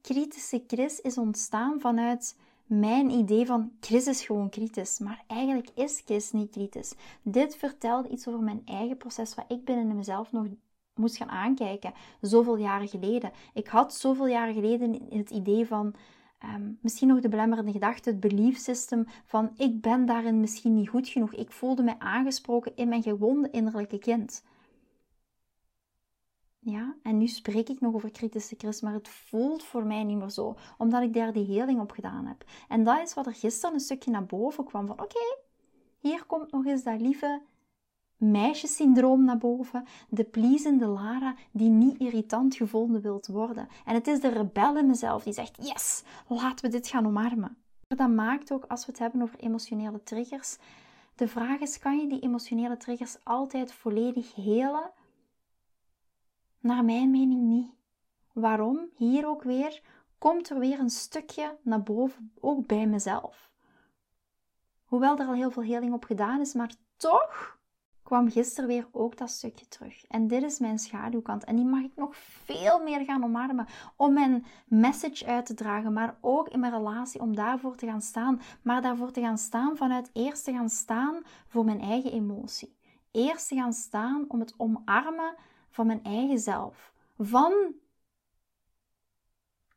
Kritische 0.00 0.64
Chris 0.66 1.00
is 1.00 1.18
ontstaan 1.18 1.80
vanuit 1.80 2.36
mijn 2.66 3.10
idee 3.10 3.46
van 3.46 3.72
Chris 3.80 4.06
is 4.06 4.24
gewoon 4.24 4.48
kritisch. 4.48 4.98
Maar 4.98 5.24
eigenlijk 5.26 5.68
is 5.74 6.02
Chris 6.04 6.32
niet 6.32 6.50
kritisch. 6.50 6.94
Dit 7.22 7.56
vertelde 7.56 8.08
iets 8.08 8.28
over 8.28 8.40
mijn 8.40 8.62
eigen 8.64 8.96
proces, 8.96 9.34
wat 9.34 9.44
ik 9.48 9.64
binnen 9.64 9.96
mezelf 9.96 10.32
nog 10.32 10.46
moest 10.94 11.16
gaan 11.16 11.28
aankijken. 11.28 11.92
Zoveel 12.20 12.56
jaren 12.56 12.88
geleden. 12.88 13.32
Ik 13.54 13.66
had 13.66 13.94
zoveel 13.94 14.26
jaren 14.26 14.54
geleden 14.54 15.00
het 15.10 15.30
idee 15.30 15.66
van. 15.66 15.94
Ehm, 16.38 16.72
misschien 16.80 17.08
nog 17.08 17.20
de 17.20 17.28
belemmerende 17.28 17.72
gedachte, 17.72 18.10
het 18.10 18.20
belief 18.20 18.58
system 18.58 19.04
van 19.24 19.52
ik 19.56 19.80
ben 19.80 20.06
daarin 20.06 20.40
misschien 20.40 20.74
niet 20.74 20.88
goed 20.88 21.08
genoeg. 21.08 21.34
Ik 21.34 21.52
voelde 21.52 21.82
mij 21.82 21.98
aangesproken 21.98 22.76
in 22.76 22.88
mijn 22.88 23.02
gewonde 23.02 23.50
innerlijke 23.50 23.98
kind. 23.98 24.42
Ja, 26.58 26.96
en 27.02 27.18
nu 27.18 27.26
spreek 27.26 27.68
ik 27.68 27.80
nog 27.80 27.94
over 27.94 28.10
kritische 28.10 28.54
Chris, 28.58 28.80
maar 28.80 28.92
het 28.92 29.08
voelt 29.08 29.64
voor 29.64 29.86
mij 29.86 30.04
niet 30.04 30.18
meer 30.18 30.30
zo, 30.30 30.56
omdat 30.78 31.02
ik 31.02 31.12
daar 31.12 31.32
die 31.32 31.44
heling 31.44 31.80
op 31.80 31.90
gedaan 31.90 32.26
heb. 32.26 32.44
En 32.68 32.84
dat 32.84 33.02
is 33.02 33.14
wat 33.14 33.26
er 33.26 33.34
gisteren 33.34 33.74
een 33.74 33.80
stukje 33.80 34.10
naar 34.10 34.26
boven 34.26 34.64
kwam 34.64 34.86
van 34.86 35.00
oké, 35.00 35.36
hier 35.98 36.24
komt 36.24 36.52
nog 36.52 36.66
eens 36.66 36.82
dat 36.82 37.00
lieve 37.00 37.42
meisjesyndroom 38.16 39.24
naar 39.24 39.38
boven, 39.38 39.84
de 40.08 40.24
pleasende 40.24 40.86
Lara 40.86 41.34
die 41.50 41.68
niet 41.68 41.98
irritant 41.98 42.54
gevonden 42.54 43.02
wilt 43.02 43.26
worden. 43.26 43.68
En 43.84 43.94
het 43.94 44.06
is 44.06 44.20
de 44.20 44.28
rebel 44.28 44.76
in 44.76 44.86
mezelf 44.86 45.22
die 45.22 45.32
zegt 45.32 45.56
yes, 45.66 46.02
laten 46.26 46.64
we 46.64 46.70
dit 46.70 46.88
gaan 46.88 47.06
omarmen. 47.06 47.56
Dat 47.88 48.08
maakt 48.08 48.52
ook, 48.52 48.64
als 48.64 48.86
we 48.86 48.90
het 48.90 49.00
hebben 49.00 49.22
over 49.22 49.38
emotionele 49.38 50.02
triggers, 50.02 50.56
de 51.14 51.28
vraag 51.28 51.60
is, 51.60 51.78
kan 51.78 51.98
je 51.98 52.06
die 52.06 52.20
emotionele 52.20 52.76
triggers 52.76 53.16
altijd 53.24 53.72
volledig 53.72 54.34
helen? 54.34 54.90
Naar 56.60 56.84
mijn 56.84 57.10
mening 57.10 57.42
niet. 57.42 57.70
Waarom? 58.32 58.88
Hier 58.96 59.26
ook 59.26 59.42
weer 59.42 59.82
komt 60.18 60.50
er 60.50 60.58
weer 60.58 60.78
een 60.78 60.90
stukje 60.90 61.56
naar 61.62 61.82
boven, 61.82 62.32
ook 62.40 62.66
bij 62.66 62.86
mezelf. 62.86 63.50
Hoewel 64.84 65.18
er 65.18 65.26
al 65.26 65.34
heel 65.34 65.50
veel 65.50 65.62
heling 65.62 65.92
op 65.92 66.04
gedaan 66.04 66.40
is, 66.40 66.54
maar 66.54 66.74
toch 66.96 67.55
kwam 68.06 68.30
gisteren 68.30 68.68
weer 68.68 68.88
ook 68.92 69.16
dat 69.16 69.30
stukje 69.30 69.68
terug. 69.68 70.06
En 70.06 70.26
dit 70.26 70.42
is 70.42 70.58
mijn 70.58 70.78
schaduwkant. 70.78 71.44
En 71.44 71.56
die 71.56 71.64
mag 71.64 71.82
ik 71.82 71.96
nog 71.96 72.16
veel 72.16 72.82
meer 72.82 73.04
gaan 73.04 73.24
omarmen. 73.24 73.66
Om 73.96 74.12
mijn 74.12 74.44
message 74.66 75.26
uit 75.26 75.46
te 75.46 75.54
dragen. 75.54 75.92
Maar 75.92 76.16
ook 76.20 76.48
in 76.48 76.60
mijn 76.60 76.72
relatie 76.72 77.20
om 77.20 77.34
daarvoor 77.34 77.76
te 77.76 77.86
gaan 77.86 78.00
staan. 78.00 78.40
Maar 78.62 78.82
daarvoor 78.82 79.10
te 79.10 79.20
gaan 79.20 79.38
staan 79.38 79.76
vanuit 79.76 80.10
eerst 80.12 80.44
te 80.44 80.52
gaan 80.52 80.68
staan 80.68 81.22
voor 81.46 81.64
mijn 81.64 81.80
eigen 81.80 82.12
emotie. 82.12 82.76
Eerst 83.10 83.48
te 83.48 83.54
gaan 83.54 83.72
staan 83.72 84.24
om 84.28 84.40
het 84.40 84.54
omarmen 84.56 85.34
van 85.70 85.86
mijn 85.86 86.04
eigen 86.04 86.38
zelf. 86.38 86.92
Van 87.18 87.52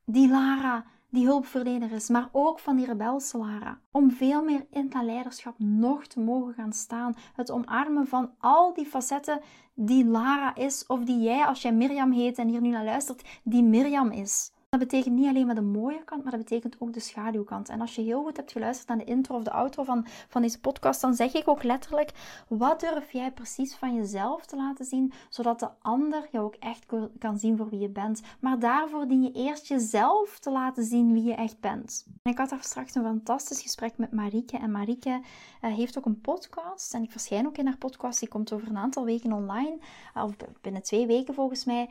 die 0.06 0.30
Lara 0.30 0.86
die 1.10 1.26
hulpverlener 1.26 1.92
is, 1.92 2.10
maar 2.10 2.30
ook 2.32 2.60
van 2.60 2.76
die 2.76 2.86
rebelse 2.86 3.38
Lara. 3.38 3.80
Om 3.92 4.12
veel 4.12 4.44
meer 4.44 4.66
in 4.70 4.90
dat 4.90 5.04
leiderschap 5.04 5.56
nog 5.58 6.08
te 6.08 6.20
mogen 6.20 6.54
gaan 6.54 6.74
staan. 6.74 7.16
Het 7.36 7.52
omarmen 7.52 8.08
van 8.08 8.32
al 8.40 8.74
die 8.74 8.86
facetten 8.86 9.42
die 9.74 10.06
Lara 10.06 10.56
is, 10.56 10.86
of 10.88 11.04
die 11.04 11.20
jij, 11.20 11.46
als 11.46 11.62
jij 11.62 11.74
Mirjam 11.74 12.12
heet 12.12 12.38
en 12.38 12.48
hier 12.48 12.62
nu 12.62 12.70
naar 12.70 12.84
luistert, 12.84 13.40
die 13.44 13.64
Mirjam 13.64 14.12
is. 14.12 14.52
Dat 14.70 14.80
betekent 14.80 15.16
niet 15.16 15.28
alleen 15.28 15.46
maar 15.46 15.56
de 15.56 15.62
mooie 15.62 16.04
kant, 16.04 16.24
maar 16.24 16.32
dat 16.32 16.42
betekent 16.42 16.76
ook 16.80 16.94
de 16.94 17.00
schaduwkant. 17.00 17.70
En 17.70 17.82
als 17.82 17.96
je 17.96 18.02
heel 18.02 18.24
goed 18.24 18.38
hebt 18.38 18.52
geluisterd 18.52 18.88
naar 18.88 18.98
de 18.98 19.04
intro 19.04 19.36
of 19.36 19.44
de 19.44 19.52
outro 19.52 19.84
van, 19.84 20.06
van 20.28 20.42
deze 20.42 20.60
podcast, 20.60 21.02
dan 21.02 21.14
zeg 21.14 21.34
ik 21.34 21.48
ook 21.48 21.64
letterlijk: 21.64 22.12
wat 22.48 22.80
durf 22.80 23.12
jij 23.12 23.32
precies 23.32 23.76
van 23.76 23.96
jezelf 23.96 24.46
te 24.46 24.56
laten 24.56 24.86
zien, 24.86 25.14
zodat 25.30 25.60
de 25.60 25.70
ander 25.82 26.28
jou 26.32 26.46
ook 26.46 26.56
echt 26.56 26.86
kan 27.20 27.40
zien 27.40 27.58
voor 27.58 27.70
wie 27.70 27.80
je 27.80 27.90
bent. 27.90 28.22
Maar 28.40 28.60
daarvoor 28.60 29.08
dien 29.08 29.24
je 29.24 29.32
eerst 29.32 29.68
jezelf 29.68 30.40
te 30.40 30.52
laten 30.52 30.84
zien 30.84 31.14
wie 31.14 31.24
je 31.24 31.36
echt 31.36 31.60
bent. 31.60 32.06
En 32.24 32.32
ik 32.32 32.38
had 32.38 32.50
daar 32.50 32.64
straks 32.64 32.96
een 32.96 33.04
fantastisch 33.04 33.62
gesprek 33.62 33.98
met 33.98 34.12
Marieke. 34.12 34.58
En 34.58 34.72
Marieke 34.72 35.22
uh, 35.62 35.74
heeft 35.74 35.98
ook 35.98 36.06
een 36.06 36.22
podcast. 36.22 36.94
En 36.94 37.04
ik 37.04 37.12
verschijn 37.12 37.48
ook 37.48 37.58
in 37.58 37.66
haar 37.66 37.78
podcast. 37.78 38.20
Die 38.20 38.30
komt 38.30 38.54
over 38.54 38.68
een 38.68 38.78
aantal 38.78 39.06
weken 39.06 39.34
online, 39.34 39.78
of 40.14 40.36
binnen 40.62 40.82
twee 40.82 41.08
weken 41.08 41.34
volgens 41.34 41.66
mij. 41.66 41.90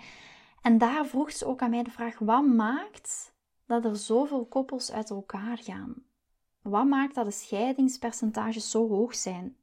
En 0.63 0.79
daar 0.79 1.07
vroeg 1.07 1.33
ze 1.33 1.47
ook 1.47 1.63
aan 1.63 1.71
mij 1.71 1.83
de 1.83 1.91
vraag: 1.91 2.19
wat 2.19 2.47
maakt 2.47 3.35
dat 3.67 3.85
er 3.85 3.97
zoveel 3.97 4.47
koppels 4.47 4.93
uit 4.93 5.11
elkaar 5.11 5.59
gaan? 5.59 5.95
Wat 6.63 6.87
maakt 6.87 7.15
dat 7.15 7.25
de 7.25 7.31
scheidingspercentages 7.31 8.71
zo 8.71 8.89
hoog 8.89 9.15
zijn? 9.15 9.57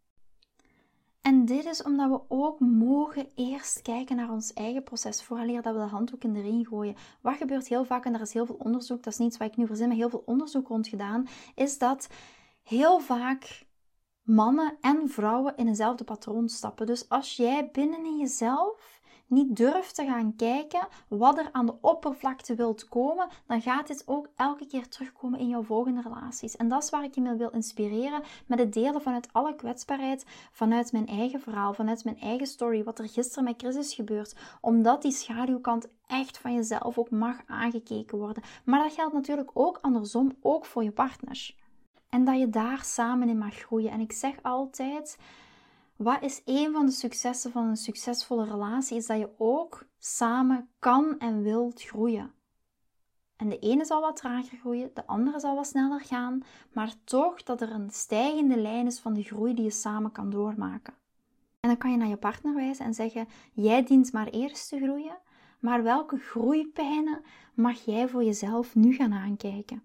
En 1.21 1.45
dit 1.45 1.65
is 1.65 1.83
omdat 1.83 2.09
we 2.09 2.21
ook 2.27 2.59
mogen 2.59 3.27
eerst 3.35 3.81
kijken 3.81 4.15
naar 4.15 4.31
ons 4.31 4.53
eigen 4.53 4.83
proces, 4.83 5.23
vooraleer 5.23 5.61
dat 5.61 5.73
we 5.73 5.79
de 5.79 5.85
handdoek 5.85 6.23
in 6.23 6.33
de 6.33 6.41
ring 6.41 6.67
gooien. 6.67 6.95
Wat 7.21 7.35
gebeurt 7.35 7.67
heel 7.67 7.85
vaak, 7.85 8.05
en 8.05 8.13
er 8.13 8.21
is 8.21 8.33
heel 8.33 8.45
veel 8.45 8.59
onderzoek, 8.59 9.03
dat 9.03 9.13
is 9.13 9.19
niets 9.19 9.37
wat 9.37 9.47
ik 9.47 9.57
nu 9.57 9.65
verzin, 9.65 9.87
maar 9.87 9.97
heel 9.97 10.09
veel 10.09 10.23
onderzoek 10.25 10.67
rond 10.67 10.87
gedaan, 10.87 11.27
is 11.55 11.77
dat 11.77 12.07
heel 12.63 12.99
vaak 12.99 13.65
mannen 14.21 14.77
en 14.81 15.09
vrouwen 15.09 15.55
in 15.55 15.67
eenzelfde 15.67 16.03
patroon 16.03 16.49
stappen. 16.49 16.85
Dus 16.85 17.09
als 17.09 17.35
jij 17.35 17.69
binnen 17.71 18.05
in 18.05 18.17
jezelf 18.17 18.94
niet 19.27 19.55
durft 19.55 19.96
te 19.96 20.05
gaan 20.05 20.36
kijken 20.36 20.88
wat 21.08 21.38
er 21.38 21.50
aan 21.51 21.65
de 21.65 21.75
oppervlakte 21.82 22.55
wilt 22.55 22.88
komen, 22.88 23.27
dan 23.48 23.62
gaat 23.62 23.88
dit 23.88 24.03
ook 24.05 24.29
elke 24.36 24.67
keer 24.67 24.88
terugkomen 24.88 25.39
in 25.39 25.48
jouw 25.48 25.63
volgende 25.63 26.01
relaties. 26.01 26.55
En 26.55 26.67
dat 26.67 26.84
is 26.84 26.89
waar 26.89 27.03
ik 27.03 27.15
je 27.15 27.22
mee 27.22 27.34
wil 27.34 27.50
inspireren 27.50 28.24
met 28.46 28.60
het 28.60 28.74
delen 28.74 29.01
vanuit 29.01 29.29
alle 29.32 29.55
kwetsbaarheid, 29.55 30.25
vanuit 30.51 30.91
mijn 30.91 31.08
eigen 31.08 31.41
verhaal, 31.41 31.74
vanuit 31.74 32.03
mijn 32.03 32.20
eigen 32.20 32.48
story, 32.48 32.84
wat 32.84 33.00
er 33.00 33.10
gisteren 33.10 33.44
met 33.44 33.55
Chris 33.58 33.75
is 33.75 33.94
gebeurd, 33.94 34.36
omdat 34.62 35.01
die 35.01 35.12
schaduwkant 35.12 35.88
echt 36.08 36.38
van 36.38 36.53
jezelf 36.53 36.98
ook 36.98 37.10
mag 37.10 37.41
aangekeken 37.48 38.17
worden. 38.17 38.44
Maar 38.65 38.84
dat 38.84 38.94
geldt 38.94 39.13
natuurlijk 39.13 39.50
ook 39.53 39.79
andersom, 39.82 40.32
ook 40.41 40.65
voor 40.65 40.84
je 40.84 40.91
partners. 40.91 41.58
En 42.10 42.25
dat 42.25 42.39
je 42.39 42.50
daar 42.50 42.84
samen 42.84 43.29
in 43.29 43.38
mag 43.38 43.55
groeien. 43.55 43.91
En 43.91 44.00
ik 44.00 44.12
zeg 44.12 44.36
altijd, 44.41 45.17
wat 45.97 46.21
is 46.21 46.41
een 46.45 46.71
van 46.71 46.85
de 46.85 46.91
successen 46.91 47.51
van 47.51 47.65
een 47.67 47.77
succesvolle 47.77 48.45
relatie? 48.45 48.97
Is 48.97 49.05
dat 49.05 49.19
je 49.19 49.29
ook 49.37 49.85
samen 49.99 50.69
kan 50.79 51.19
en 51.19 51.41
wilt 51.41 51.81
groeien. 51.81 52.33
En 53.35 53.49
de 53.49 53.59
ene 53.59 53.85
zal 53.85 54.01
wat 54.01 54.15
trager 54.15 54.57
groeien, 54.57 54.91
de 54.93 55.07
andere 55.07 55.39
zal 55.39 55.55
wat 55.55 55.67
sneller 55.67 56.01
gaan, 56.01 56.43
maar 56.73 56.93
toch 57.03 57.43
dat 57.43 57.61
er 57.61 57.71
een 57.71 57.89
stijgende 57.89 58.57
lijn 58.57 58.85
is 58.85 58.99
van 58.99 59.13
de 59.13 59.23
groei 59.23 59.53
die 59.53 59.63
je 59.63 59.71
samen 59.71 60.11
kan 60.11 60.29
doormaken. 60.29 60.93
En 61.59 61.69
dan 61.69 61.77
kan 61.77 61.91
je 61.91 61.97
naar 61.97 62.07
je 62.07 62.17
partner 62.17 62.55
wijzen 62.55 62.85
en 62.85 62.93
zeggen: 62.93 63.27
Jij 63.53 63.83
dient 63.83 64.13
maar 64.13 64.27
eerst 64.27 64.69
te 64.69 64.77
groeien, 64.77 65.17
maar 65.59 65.83
welke 65.83 66.17
groeipijnen 66.17 67.21
mag 67.53 67.85
jij 67.85 68.07
voor 68.07 68.23
jezelf 68.23 68.75
nu 68.75 68.93
gaan 68.93 69.13
aankijken? 69.13 69.83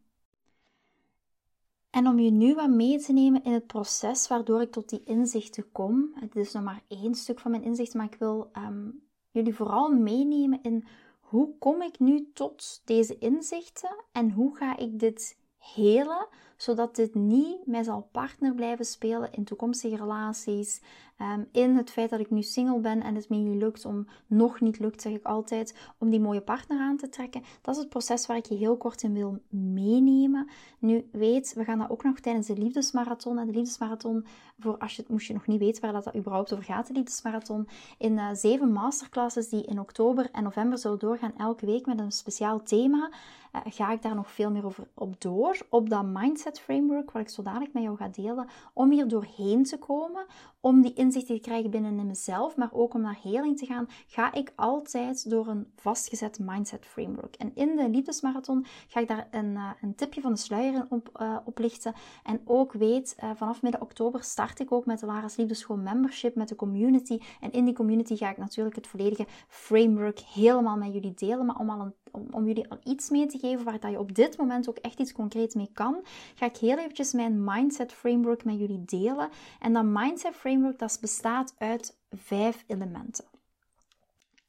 En 1.91 2.07
om 2.07 2.19
je 2.19 2.31
nu 2.31 2.55
wat 2.55 2.71
mee 2.71 2.99
te 2.99 3.13
nemen 3.13 3.45
in 3.45 3.53
het 3.53 3.67
proces 3.67 4.29
waardoor 4.29 4.61
ik 4.61 4.73
tot 4.73 4.89
die 4.89 5.03
inzichten 5.05 5.73
kom. 5.73 6.11
Het 6.15 6.37
is 6.37 6.53
nog 6.53 6.63
maar 6.63 6.83
één 6.89 7.15
stuk 7.15 7.41
van 7.41 7.51
mijn 7.51 7.63
inzichten, 7.63 7.99
maar 7.99 8.13
ik 8.13 8.19
wil 8.19 8.49
ehm, 8.53 8.91
jullie 9.31 9.55
vooral 9.55 9.89
meenemen 9.89 10.63
in 10.63 10.87
hoe 11.21 11.59
kom 11.59 11.83
ik 11.83 11.99
nu 11.99 12.31
tot 12.35 12.83
deze 12.85 13.19
inzichten 13.19 14.05
en 14.13 14.31
hoe 14.31 14.57
ga 14.57 14.77
ik 14.77 14.99
dit 14.99 15.39
helen, 15.59 16.29
zodat 16.57 16.97
dit 16.97 17.15
niet 17.15 17.67
mij 17.67 17.83
zal 17.83 18.09
partner 18.13 18.55
blijven 18.55 18.85
spelen 18.85 19.33
in 19.33 19.45
toekomstige 19.45 19.97
relaties, 19.97 20.83
Ehm, 21.21 21.45
in 21.53 21.77
het 21.77 21.91
feit 21.91 22.11
dat 22.11 22.21
ik 22.21 22.31
nu 22.31 22.43
single 22.43 22.79
ben 22.79 23.03
en 23.03 23.15
het 23.15 23.29
me 23.29 23.37
niet 23.37 23.63
lukt 23.63 23.85
om, 23.85 24.07
nog 24.27 24.61
niet 24.61 24.79
lukt, 24.79 25.03
zeg 25.03 25.13
ik 25.13 25.25
altijd, 25.25 25.75
om 25.99 26.11
die 26.11 26.21
mooie 26.21 26.41
partner 26.41 26.79
aan 26.79 26.97
te 26.97 27.09
trekken. 27.09 27.43
Dat 27.63 27.75
is 27.75 27.81
het 27.81 27.91
proces 27.91 28.27
waar 28.27 28.37
ik 28.37 28.47
je 28.47 28.55
heel 28.55 28.77
kort 28.77 29.03
in 29.03 29.15
wil 29.15 29.39
meenemen. 29.49 30.49
Nu, 30.79 31.09
weet, 31.13 31.53
we 31.55 31.65
gaan 31.65 31.79
dat 31.79 31.91
ook 31.91 32.05
nog 32.05 32.21
tijdens 32.21 32.47
de 32.47 32.57
liefdesmarathon. 32.57 33.39
En 33.39 33.47
de 33.47 33.53
liefdesmarathon, 33.53 34.27
voor 34.59 34.79
als 34.79 34.97
je 34.97 35.05
moest 35.09 35.27
je 35.27 35.33
nog 35.33 35.47
niet 35.47 35.59
weten 35.59 35.83
waar 35.83 35.93
dat, 35.93 36.05
dat 36.05 36.17
überhaupt 36.17 36.53
over 36.53 36.65
gaat, 36.65 36.87
de 36.87 36.93
liefdesmarathon. 36.93 37.69
In 37.99 38.13
uh, 38.13 38.29
zeven 38.33 38.73
masterclasses 38.73 39.49
die 39.49 39.65
in 39.65 39.81
oktober 39.81 40.31
en 40.33 40.43
november 40.43 40.79
zullen 40.79 40.99
doorgaan, 40.99 41.37
elke 41.37 41.67
week 41.67 41.87
met 41.87 42.01
een 42.01 42.13
speciaal 42.13 42.63
thema. 42.63 43.11
Uh, 43.55 43.61
ga 43.65 43.93
ik 43.93 44.03
daar 44.03 44.15
nog 44.15 44.31
veel 44.31 44.51
meer 44.51 44.65
over 44.65 44.85
op 44.95 45.21
door. 45.21 45.57
Op 45.69 45.91
dat 45.91 46.05
mindset 46.05 46.61
framework, 46.61 47.11
wat 47.11 47.23
ik 47.23 47.29
zo 47.29 47.43
dadelijk 47.43 47.73
met 47.73 47.83
jou 47.83 47.97
ga 47.97 48.09
delen. 48.09 48.49
Om 48.73 48.91
hier 48.91 49.09
doorheen 49.09 49.65
te 49.65 49.79
komen, 49.79 50.27
om 50.61 50.83
die 50.83 50.93
te 51.11 51.39
krijgen 51.41 51.71
binnen 51.71 51.99
in 51.99 52.07
mezelf, 52.07 52.57
maar 52.57 52.69
ook 52.73 52.95
om 52.95 53.01
naar 53.01 53.19
heling 53.23 53.59
te 53.59 53.67
gaan, 53.67 53.89
ga 54.07 54.33
ik 54.33 54.53
altijd 54.57 55.31
door 55.31 55.47
een 55.47 55.73
vastgezet 55.77 56.39
mindset 56.39 56.87
framework. 56.87 57.35
En 57.37 57.51
in 57.55 57.77
de 57.77 57.89
liefdesmarathon 57.89 58.67
ga 58.89 59.01
ik 59.01 59.09
daar 59.09 59.29
een, 59.31 59.51
uh, 59.51 59.71
een 59.81 59.95
tipje 59.95 60.21
van 60.21 60.33
de 60.33 60.39
sluier 60.39 60.87
op, 60.89 61.19
uh, 61.21 61.37
oplichten. 61.45 61.95
En 62.23 62.41
ook 62.45 62.73
weet, 62.73 63.17
uh, 63.23 63.31
vanaf 63.35 63.63
midden 63.63 63.81
oktober 63.81 64.23
start 64.23 64.61
ik 64.61 64.73
ook 64.73 64.87
met 64.87 65.01
de 65.01 65.07
Lara's 65.07 65.37
Liefdeschool 65.37 65.77
membership, 65.77 66.35
met 66.35 66.49
de 66.49 66.57
community. 66.57 67.19
En 67.41 67.53
in 67.53 67.65
die 67.65 67.75
community 67.75 68.17
ga 68.17 68.31
ik 68.31 68.37
natuurlijk 68.37 68.77
het 68.77 68.87
volledige 68.87 69.27
framework 69.49 70.19
helemaal 70.19 70.77
met 70.77 70.93
jullie 70.93 71.15
delen. 71.15 71.47
Maar 71.47 71.57
om, 71.57 71.71
al 71.71 71.81
een, 71.81 71.95
om, 72.31 72.47
jullie 72.47 72.71
al 72.71 72.79
iets 72.85 73.11
mee 73.11 73.27
te 73.27 73.39
geven 73.39 73.65
waar 73.65 73.81
dat 73.81 73.91
je 73.91 73.99
op 73.99 74.15
dit 74.15 74.37
moment 74.37 74.69
ook 74.69 74.77
echt 74.77 74.99
iets 74.99 75.13
concreets 75.13 75.55
mee 75.55 75.71
kan, 75.73 76.05
ga 76.35 76.47
ik 76.47 76.57
heel 76.57 76.79
eventjes 76.79 77.13
mijn 77.13 77.45
mindset 77.45 77.93
framework 77.93 78.45
met 78.45 78.59
jullie 78.59 78.85
delen. 78.85 79.29
En 79.59 79.73
dat 79.73 79.85
mindset 79.85 80.35
framework, 80.35 80.79
dat 80.79 80.99
bestaat 81.01 81.55
uit 81.59 81.97
vijf 82.11 82.65
elementen. 82.67 83.25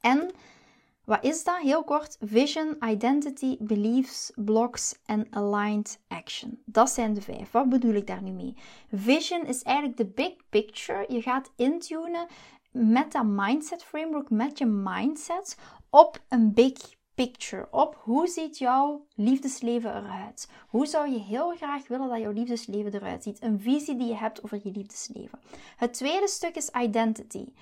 En 0.02 0.32
Wat 1.06 1.24
is 1.24 1.44
dat? 1.44 1.58
Heel 1.58 1.84
kort: 1.84 2.18
vision, 2.20 2.78
identity, 2.84 3.58
beliefs, 3.60 4.32
blocks 4.36 4.96
en 5.06 5.28
aligned 5.30 6.00
action. 6.08 6.62
Dat 6.66 6.90
zijn 6.90 7.14
de 7.14 7.22
vijf. 7.22 7.52
Wat 7.52 7.70
bedoel 7.70 7.94
ik 7.94 8.08
daar 8.08 8.22
nu 8.22 8.32
mee? 8.32 8.54
Vision 8.92 9.46
is 9.46 9.64
eigenlijk 9.64 9.98
de 9.98 10.06
big 10.06 10.34
picture. 10.50 11.06
Je 11.08 11.22
gaat 11.22 11.52
intunen 11.56 12.28
met 12.72 13.12
dat 13.12 13.26
mindset 13.26 13.84
framework, 13.84 14.30
met 14.30 14.58
je 14.58 14.66
mindset 14.66 15.58
op 15.90 16.22
een 16.30 16.54
big 16.54 17.00
picture. 17.26 17.68
Op 17.72 17.98
hoe 18.04 18.28
ziet 18.28 18.58
jouw 18.58 19.06
liefdesleven 19.16 19.96
eruit? 19.96 20.50
Hoe 20.68 20.86
zou 20.86 21.10
je 21.10 21.20
heel 21.20 21.56
graag 21.56 21.88
willen 21.88 22.10
dat 22.10 22.20
jouw 22.20 22.32
liefdesleven 22.32 22.94
eruit 22.94 23.24
ziet? 23.24 23.42
Een 23.42 23.60
visie 23.60 23.96
die 23.96 24.08
je 24.08 24.16
hebt 24.16 24.44
over 24.44 24.60
je 24.64 24.72
liefdesleven. 24.72 25.40
Het 25.78 25.94
tweede 25.94 26.28
stuk 26.28 26.56
is 26.56 26.70
identity. 26.70 27.54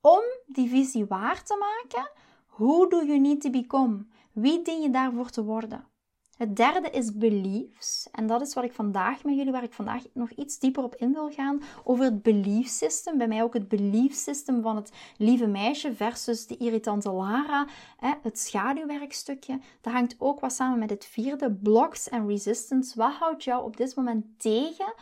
Om 0.00 0.22
die 0.46 0.68
visie 0.68 1.04
waar 1.04 1.44
te 1.44 1.56
maken, 1.58 2.10
hoe 2.46 2.88
do 2.90 3.04
you 3.04 3.18
need 3.18 3.40
to 3.40 3.50
become? 3.50 4.04
Wie 4.32 4.62
dien 4.62 4.80
je 4.80 4.90
daarvoor 4.90 5.30
te 5.30 5.44
worden? 5.44 5.86
Het 6.42 6.56
derde 6.56 6.90
is 6.90 7.16
beliefs. 7.16 8.08
En 8.12 8.26
dat 8.26 8.40
is 8.40 8.54
wat 8.54 8.64
ik 8.64 8.72
vandaag 8.72 9.24
met 9.24 9.36
jullie, 9.36 9.52
waar 9.52 9.62
ik 9.62 9.72
vandaag 9.72 10.02
nog 10.12 10.30
iets 10.30 10.58
dieper 10.58 10.82
op 10.82 10.94
in 10.94 11.12
wil 11.12 11.30
gaan. 11.30 11.62
Over 11.84 12.04
het 12.04 12.22
belief 12.22 12.68
system. 12.68 13.18
Bij 13.18 13.28
mij 13.28 13.42
ook 13.42 13.54
het 13.54 13.68
belief 13.68 14.14
system 14.14 14.62
van 14.62 14.76
het 14.76 14.92
lieve 15.16 15.46
meisje 15.46 15.94
versus 15.94 16.46
de 16.46 16.56
irritante 16.56 17.10
Lara. 17.10 17.66
Het 18.22 18.38
schaduwwerkstukje. 18.38 19.60
Dat 19.80 19.92
hangt 19.92 20.14
ook 20.18 20.40
wat 20.40 20.52
samen 20.52 20.78
met 20.78 20.90
het 20.90 21.04
vierde. 21.04 21.52
Blocks 21.52 22.08
en 22.08 22.26
resistance. 22.26 22.98
Wat 22.98 23.12
houdt 23.12 23.44
jou 23.44 23.64
op 23.64 23.76
dit 23.76 23.96
moment 23.96 24.24
tegen 24.36 24.94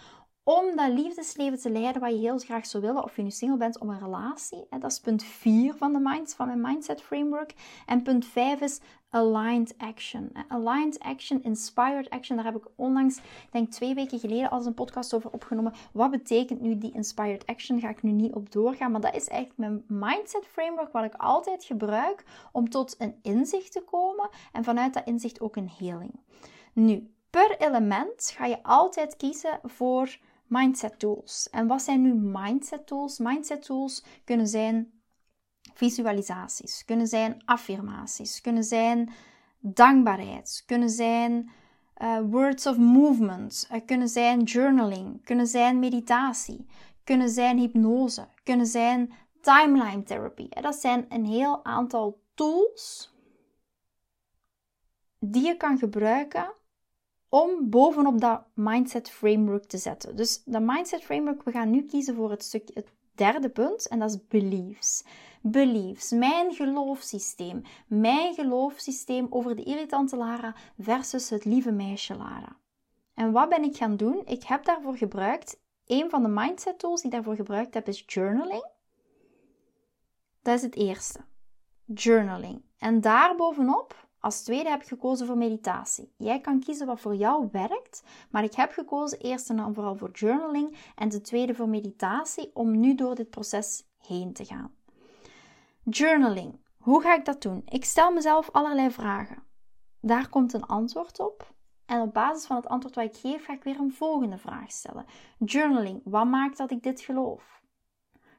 om 0.42 0.76
dat 0.76 0.88
liefdesleven 0.88 1.58
te 1.58 1.70
leiden 1.70 2.00
wat 2.00 2.10
je 2.10 2.18
heel 2.18 2.38
graag 2.38 2.66
zou 2.66 2.82
willen, 2.82 3.04
of 3.04 3.16
je 3.16 3.22
nu 3.22 3.30
single 3.30 3.56
bent, 3.56 3.78
om 3.78 3.90
een 3.90 3.98
relatie. 3.98 4.66
Dat 4.70 4.90
is 4.90 5.00
punt 5.00 5.24
4 5.24 5.74
van, 5.74 6.24
van 6.26 6.46
mijn 6.46 6.60
mindset 6.60 7.02
framework. 7.02 7.54
En 7.86 8.02
punt 8.02 8.26
5 8.26 8.60
is 8.60 8.80
aligned 9.10 9.74
action. 9.78 10.32
Aligned 10.48 10.98
action, 10.98 11.42
inspired 11.42 12.10
action, 12.10 12.36
daar 12.36 12.44
heb 12.44 12.56
ik 12.56 12.66
onlangs, 12.76 13.20
denk 13.50 13.70
twee 13.70 13.94
weken 13.94 14.18
geleden, 14.18 14.50
als 14.50 14.66
een 14.66 14.74
podcast 14.74 15.14
over 15.14 15.30
opgenomen. 15.30 15.72
Wat 15.92 16.10
betekent 16.10 16.60
nu 16.60 16.78
die 16.78 16.92
inspired 16.92 17.46
action? 17.46 17.80
Ga 17.80 17.88
ik 17.88 18.02
nu 18.02 18.10
niet 18.10 18.32
op 18.32 18.52
doorgaan, 18.52 18.90
maar 18.90 19.00
dat 19.00 19.14
is 19.14 19.28
eigenlijk 19.28 19.58
mijn 19.58 20.00
mindset 20.00 20.46
framework, 20.46 20.92
wat 20.92 21.04
ik 21.04 21.14
altijd 21.14 21.64
gebruik 21.64 22.24
om 22.52 22.70
tot 22.70 22.94
een 22.98 23.14
inzicht 23.22 23.72
te 23.72 23.82
komen 23.82 24.28
en 24.52 24.64
vanuit 24.64 24.94
dat 24.94 25.06
inzicht 25.06 25.40
ook 25.40 25.56
een 25.56 25.70
heling. 25.78 26.20
Nu, 26.72 27.14
per 27.30 27.60
element 27.60 28.32
ga 28.36 28.46
je 28.46 28.62
altijd 28.62 29.16
kiezen 29.16 29.60
voor 29.62 30.18
mindset 30.46 30.98
tools. 30.98 31.48
En 31.50 31.66
wat 31.66 31.82
zijn 31.82 32.02
nu 32.02 32.14
mindset 32.14 32.86
tools? 32.86 33.18
Mindset 33.18 33.62
tools 33.64 34.04
kunnen 34.24 34.46
zijn 34.46 34.99
visualisaties, 35.80 36.84
kunnen 36.84 37.06
zijn 37.06 37.42
affirmaties, 37.44 38.40
kunnen 38.40 38.64
zijn 38.64 39.12
dankbaarheid, 39.60 40.62
kunnen 40.66 40.90
zijn 40.90 41.50
uh, 42.02 42.20
words 42.30 42.66
of 42.66 42.76
movement, 42.78 43.68
uh, 43.72 43.80
kunnen 43.86 44.08
zijn 44.08 44.42
journaling, 44.42 45.24
kunnen 45.24 45.46
zijn 45.46 45.78
meditatie, 45.78 46.66
kunnen 47.04 47.28
zijn 47.28 47.58
hypnose, 47.58 48.28
kunnen 48.42 48.66
zijn 48.66 49.12
timeline 49.40 50.02
therapy. 50.02 50.48
Dat 50.48 50.74
zijn 50.74 51.06
een 51.08 51.24
heel 51.24 51.64
aantal 51.64 52.20
tools 52.34 53.14
die 55.18 55.46
je 55.46 55.56
kan 55.56 55.78
gebruiken 55.78 56.52
om 57.28 57.70
bovenop 57.70 58.20
dat 58.20 58.42
mindset 58.54 59.10
framework 59.10 59.64
te 59.64 59.78
zetten. 59.78 60.16
Dus 60.16 60.42
dat 60.44 60.62
mindset 60.62 61.02
framework, 61.02 61.42
we 61.42 61.50
gaan 61.50 61.70
nu 61.70 61.82
kiezen 61.82 62.14
voor 62.14 62.30
het 62.30 62.42
stukje, 62.42 62.74
het 62.74 62.92
derde 63.14 63.48
punt, 63.48 63.88
en 63.88 63.98
dat 63.98 64.10
is 64.10 64.26
beliefs. 64.28 65.04
Beliefs, 65.42 66.10
mijn 66.10 66.54
geloofssysteem. 66.54 67.62
Mijn 67.86 68.34
geloofssysteem 68.34 69.26
over 69.30 69.56
de 69.56 69.62
irritante 69.62 70.16
Lara 70.16 70.54
versus 70.78 71.30
het 71.30 71.44
lieve 71.44 71.72
meisje 71.72 72.16
Lara. 72.16 72.56
En 73.14 73.32
wat 73.32 73.48
ben 73.48 73.64
ik 73.64 73.76
gaan 73.76 73.96
doen? 73.96 74.22
Ik 74.26 74.42
heb 74.42 74.64
daarvoor 74.64 74.96
gebruikt, 74.96 75.60
een 75.86 76.10
van 76.10 76.22
de 76.22 76.28
mindset 76.28 76.78
tools 76.78 77.00
die 77.00 77.10
ik 77.10 77.16
daarvoor 77.16 77.34
gebruikt 77.34 77.74
heb, 77.74 77.88
is 77.88 78.04
journaling. 78.06 78.66
Dat 80.42 80.54
is 80.54 80.62
het 80.62 80.76
eerste. 80.76 81.20
Journaling. 81.84 82.62
En 82.78 83.00
daarbovenop 83.00 84.08
als 84.18 84.42
tweede 84.42 84.68
heb 84.68 84.80
ik 84.80 84.88
gekozen 84.88 85.26
voor 85.26 85.36
meditatie. 85.36 86.12
Jij 86.16 86.40
kan 86.40 86.60
kiezen 86.60 86.86
wat 86.86 87.00
voor 87.00 87.14
jou 87.14 87.48
werkt, 87.52 88.02
maar 88.30 88.44
ik 88.44 88.54
heb 88.54 88.72
gekozen 88.72 89.18
eerst 89.18 89.50
en 89.50 89.56
dan 89.56 89.74
vooral 89.74 89.96
voor 89.96 90.10
journaling 90.10 90.76
en 90.94 91.08
de 91.08 91.20
tweede 91.20 91.54
voor 91.54 91.68
meditatie 91.68 92.50
om 92.54 92.80
nu 92.80 92.94
door 92.94 93.14
dit 93.14 93.30
proces 93.30 93.84
heen 93.98 94.32
te 94.32 94.44
gaan. 94.44 94.74
Journaling. 95.90 96.60
Hoe 96.78 97.02
ga 97.02 97.14
ik 97.14 97.24
dat 97.24 97.42
doen? 97.42 97.62
Ik 97.64 97.84
stel 97.84 98.12
mezelf 98.12 98.50
allerlei 98.50 98.90
vragen. 98.90 99.42
Daar 100.00 100.28
komt 100.28 100.52
een 100.52 100.66
antwoord 100.66 101.20
op. 101.20 101.54
En 101.86 102.00
op 102.00 102.12
basis 102.12 102.46
van 102.46 102.56
het 102.56 102.66
antwoord 102.66 102.94
wat 102.94 103.04
ik 103.04 103.16
geef, 103.16 103.44
ga 103.44 103.52
ik 103.52 103.64
weer 103.64 103.78
een 103.78 103.92
volgende 103.92 104.38
vraag 104.38 104.70
stellen. 104.70 105.04
Journaling. 105.38 106.00
Wat 106.04 106.26
maakt 106.26 106.56
dat 106.56 106.70
ik 106.70 106.82
dit 106.82 107.00
geloof? 107.00 107.62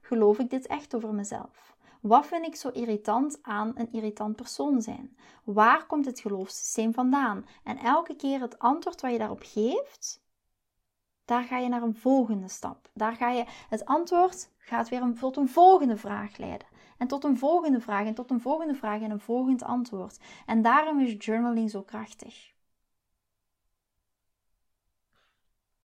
Geloof 0.01 0.39
ik 0.39 0.49
dit 0.49 0.67
echt 0.67 0.95
over 0.95 1.13
mezelf? 1.13 1.75
Wat 2.01 2.25
vind 2.25 2.45
ik 2.45 2.55
zo 2.55 2.69
irritant 2.69 3.39
aan 3.41 3.71
een 3.75 3.91
irritant 3.91 4.35
persoon 4.35 4.81
zijn? 4.81 5.17
Waar 5.43 5.85
komt 5.85 6.05
het 6.05 6.19
geloofssysteem 6.19 6.93
vandaan? 6.93 7.45
En 7.63 7.77
elke 7.77 8.15
keer 8.15 8.41
het 8.41 8.59
antwoord 8.59 9.01
wat 9.01 9.11
je 9.11 9.17
daarop 9.17 9.41
geeft, 9.43 10.23
daar 11.25 11.43
ga 11.43 11.57
je 11.57 11.69
naar 11.69 11.83
een 11.83 11.95
volgende 11.95 12.47
stap. 12.47 12.89
Daar 12.93 13.15
ga 13.15 13.29
je, 13.29 13.45
het 13.69 13.85
antwoord 13.85 14.49
gaat 14.57 14.89
weer 14.89 15.13
tot 15.19 15.37
een 15.37 15.49
volgende 15.49 15.97
vraag 15.97 16.37
leiden. 16.37 16.70
En 17.01 17.07
tot 17.07 17.23
een 17.23 17.37
volgende 17.37 17.79
vraag 17.79 18.05
en 18.05 18.13
tot 18.13 18.31
een 18.31 18.41
volgende 18.41 18.73
vraag 18.73 19.01
en 19.01 19.11
een 19.11 19.19
volgend 19.19 19.63
antwoord. 19.63 20.19
En 20.45 20.61
daarom 20.61 20.99
is 20.99 21.25
journaling 21.25 21.69
zo 21.69 21.81
krachtig. 21.81 22.53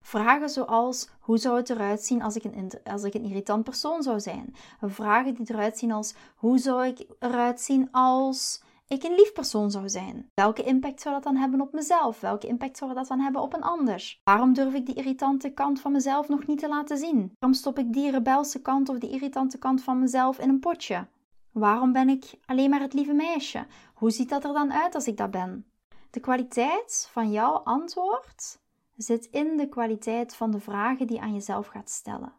Vragen 0.01 0.49
zoals: 0.49 1.09
hoe 1.19 1.37
zou 1.37 1.57
het 1.57 1.69
eruit 1.69 2.01
zien 2.01 2.21
als 2.21 2.35
ik, 2.35 2.43
een, 2.43 2.71
als 2.83 3.03
ik 3.03 3.13
een 3.13 3.23
irritant 3.23 3.63
persoon 3.63 4.03
zou 4.03 4.19
zijn? 4.19 4.55
Vragen 4.81 5.33
die 5.33 5.51
eruit 5.51 5.77
zien 5.77 5.91
als: 5.91 6.15
hoe 6.35 6.57
zou 6.57 6.85
ik 6.85 7.05
eruit 7.19 7.61
zien 7.61 7.91
als 7.91 8.63
ik 8.93 9.03
een 9.03 9.15
lief 9.15 9.33
persoon 9.33 9.71
zou 9.71 9.89
zijn? 9.89 10.29
Welke 10.33 10.63
impact 10.63 11.01
zou 11.01 11.13
dat 11.13 11.23
dan 11.23 11.35
hebben 11.35 11.61
op 11.61 11.73
mezelf? 11.73 12.19
Welke 12.19 12.47
impact 12.47 12.77
zou 12.77 12.93
dat 12.93 13.07
dan 13.07 13.19
hebben 13.19 13.41
op 13.41 13.53
een 13.53 13.63
ander? 13.63 14.19
Waarom 14.23 14.53
durf 14.53 14.73
ik 14.73 14.85
die 14.85 14.95
irritante 14.95 15.49
kant 15.49 15.81
van 15.81 15.91
mezelf 15.91 16.29
nog 16.29 16.47
niet 16.47 16.59
te 16.59 16.67
laten 16.67 16.97
zien? 16.97 17.31
Waarom 17.39 17.59
stop 17.59 17.79
ik 17.79 17.93
die 17.93 18.11
rebelse 18.11 18.61
kant 18.61 18.89
of 18.89 18.97
die 18.97 19.09
irritante 19.09 19.57
kant 19.57 19.83
van 19.83 19.99
mezelf 19.99 20.39
in 20.39 20.49
een 20.49 20.59
potje? 20.59 21.07
Waarom 21.51 21.91
ben 21.91 22.09
ik 22.09 22.33
alleen 22.45 22.69
maar 22.69 22.81
het 22.81 22.93
lieve 22.93 23.13
meisje? 23.13 23.65
Hoe 23.93 24.11
ziet 24.11 24.29
dat 24.29 24.43
er 24.43 24.53
dan 24.53 24.73
uit 24.73 24.95
als 24.95 25.07
ik 25.07 25.17
dat 25.17 25.31
ben? 25.31 25.65
De 26.09 26.19
kwaliteit 26.19 27.07
van 27.11 27.31
jouw 27.31 27.53
antwoord 27.53 28.59
zit 28.95 29.25
in 29.25 29.57
de 29.57 29.69
kwaliteit 29.69 30.35
van 30.35 30.51
de 30.51 30.59
vragen 30.59 31.07
die 31.07 31.15
je 31.15 31.21
aan 31.21 31.33
jezelf 31.33 31.67
gaat 31.67 31.89
stellen. 31.89 32.33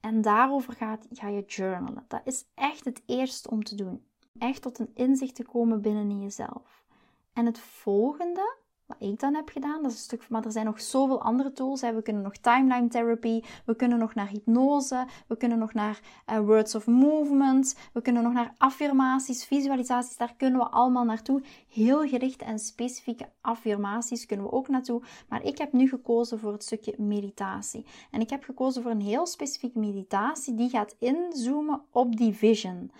En 0.00 0.22
daarover 0.22 0.72
gaat, 0.72 1.06
ga 1.10 1.28
je 1.28 1.44
journalen. 1.44 2.04
Dat 2.08 2.20
is 2.24 2.44
echt 2.54 2.84
het 2.84 3.02
eerste 3.06 3.50
om 3.50 3.62
te 3.62 3.74
doen. 3.74 4.06
Echt 4.38 4.62
tot 4.62 4.78
een 4.78 4.90
inzicht 4.94 5.34
te 5.34 5.44
komen 5.44 5.80
binnen 5.80 6.10
in 6.10 6.20
jezelf. 6.20 6.84
En 7.32 7.46
het 7.46 7.58
volgende 7.58 8.62
wat 8.86 8.96
ik 8.98 9.20
dan 9.20 9.34
heb 9.34 9.48
gedaan, 9.48 9.82
dat 9.82 9.90
is 9.90 9.96
een 9.96 10.02
stuk, 10.02 10.28
maar 10.28 10.44
er 10.44 10.52
zijn 10.52 10.64
nog 10.64 10.80
zoveel 10.80 11.22
andere 11.22 11.52
tools. 11.52 11.80
We 11.80 12.02
kunnen 12.02 12.22
nog 12.22 12.36
timeline 12.36 12.88
therapy, 12.88 13.42
we 13.66 13.76
kunnen 13.76 13.98
nog 13.98 14.14
naar 14.14 14.28
hypnose, 14.28 15.06
we 15.26 15.36
kunnen 15.36 15.58
nog 15.58 15.72
naar 15.72 16.00
uh, 16.30 16.38
words 16.38 16.74
of 16.74 16.86
movement, 16.86 17.76
we 17.92 18.00
kunnen 18.00 18.22
nog 18.22 18.32
naar 18.32 18.54
affirmaties, 18.56 19.44
visualisaties, 19.44 20.16
daar 20.16 20.34
kunnen 20.36 20.60
we 20.60 20.68
allemaal 20.68 21.04
naartoe. 21.04 21.42
Heel 21.68 22.08
gerichte 22.08 22.44
en 22.44 22.58
specifieke 22.58 23.28
affirmaties 23.40 24.26
kunnen 24.26 24.46
we 24.46 24.52
ook 24.52 24.68
naartoe. 24.68 25.02
Maar 25.28 25.42
ik 25.42 25.58
heb 25.58 25.72
nu 25.72 25.88
gekozen 25.88 26.38
voor 26.38 26.52
het 26.52 26.64
stukje 26.64 26.94
meditatie. 26.98 27.86
En 28.10 28.20
ik 28.20 28.30
heb 28.30 28.44
gekozen 28.44 28.82
voor 28.82 28.90
een 28.90 29.00
heel 29.00 29.26
specifieke 29.26 29.78
meditatie 29.78 30.54
die 30.54 30.68
gaat 30.68 30.96
inzoomen 30.98 31.82
op 31.90 32.16
die 32.16 32.34
vision, 32.34 32.90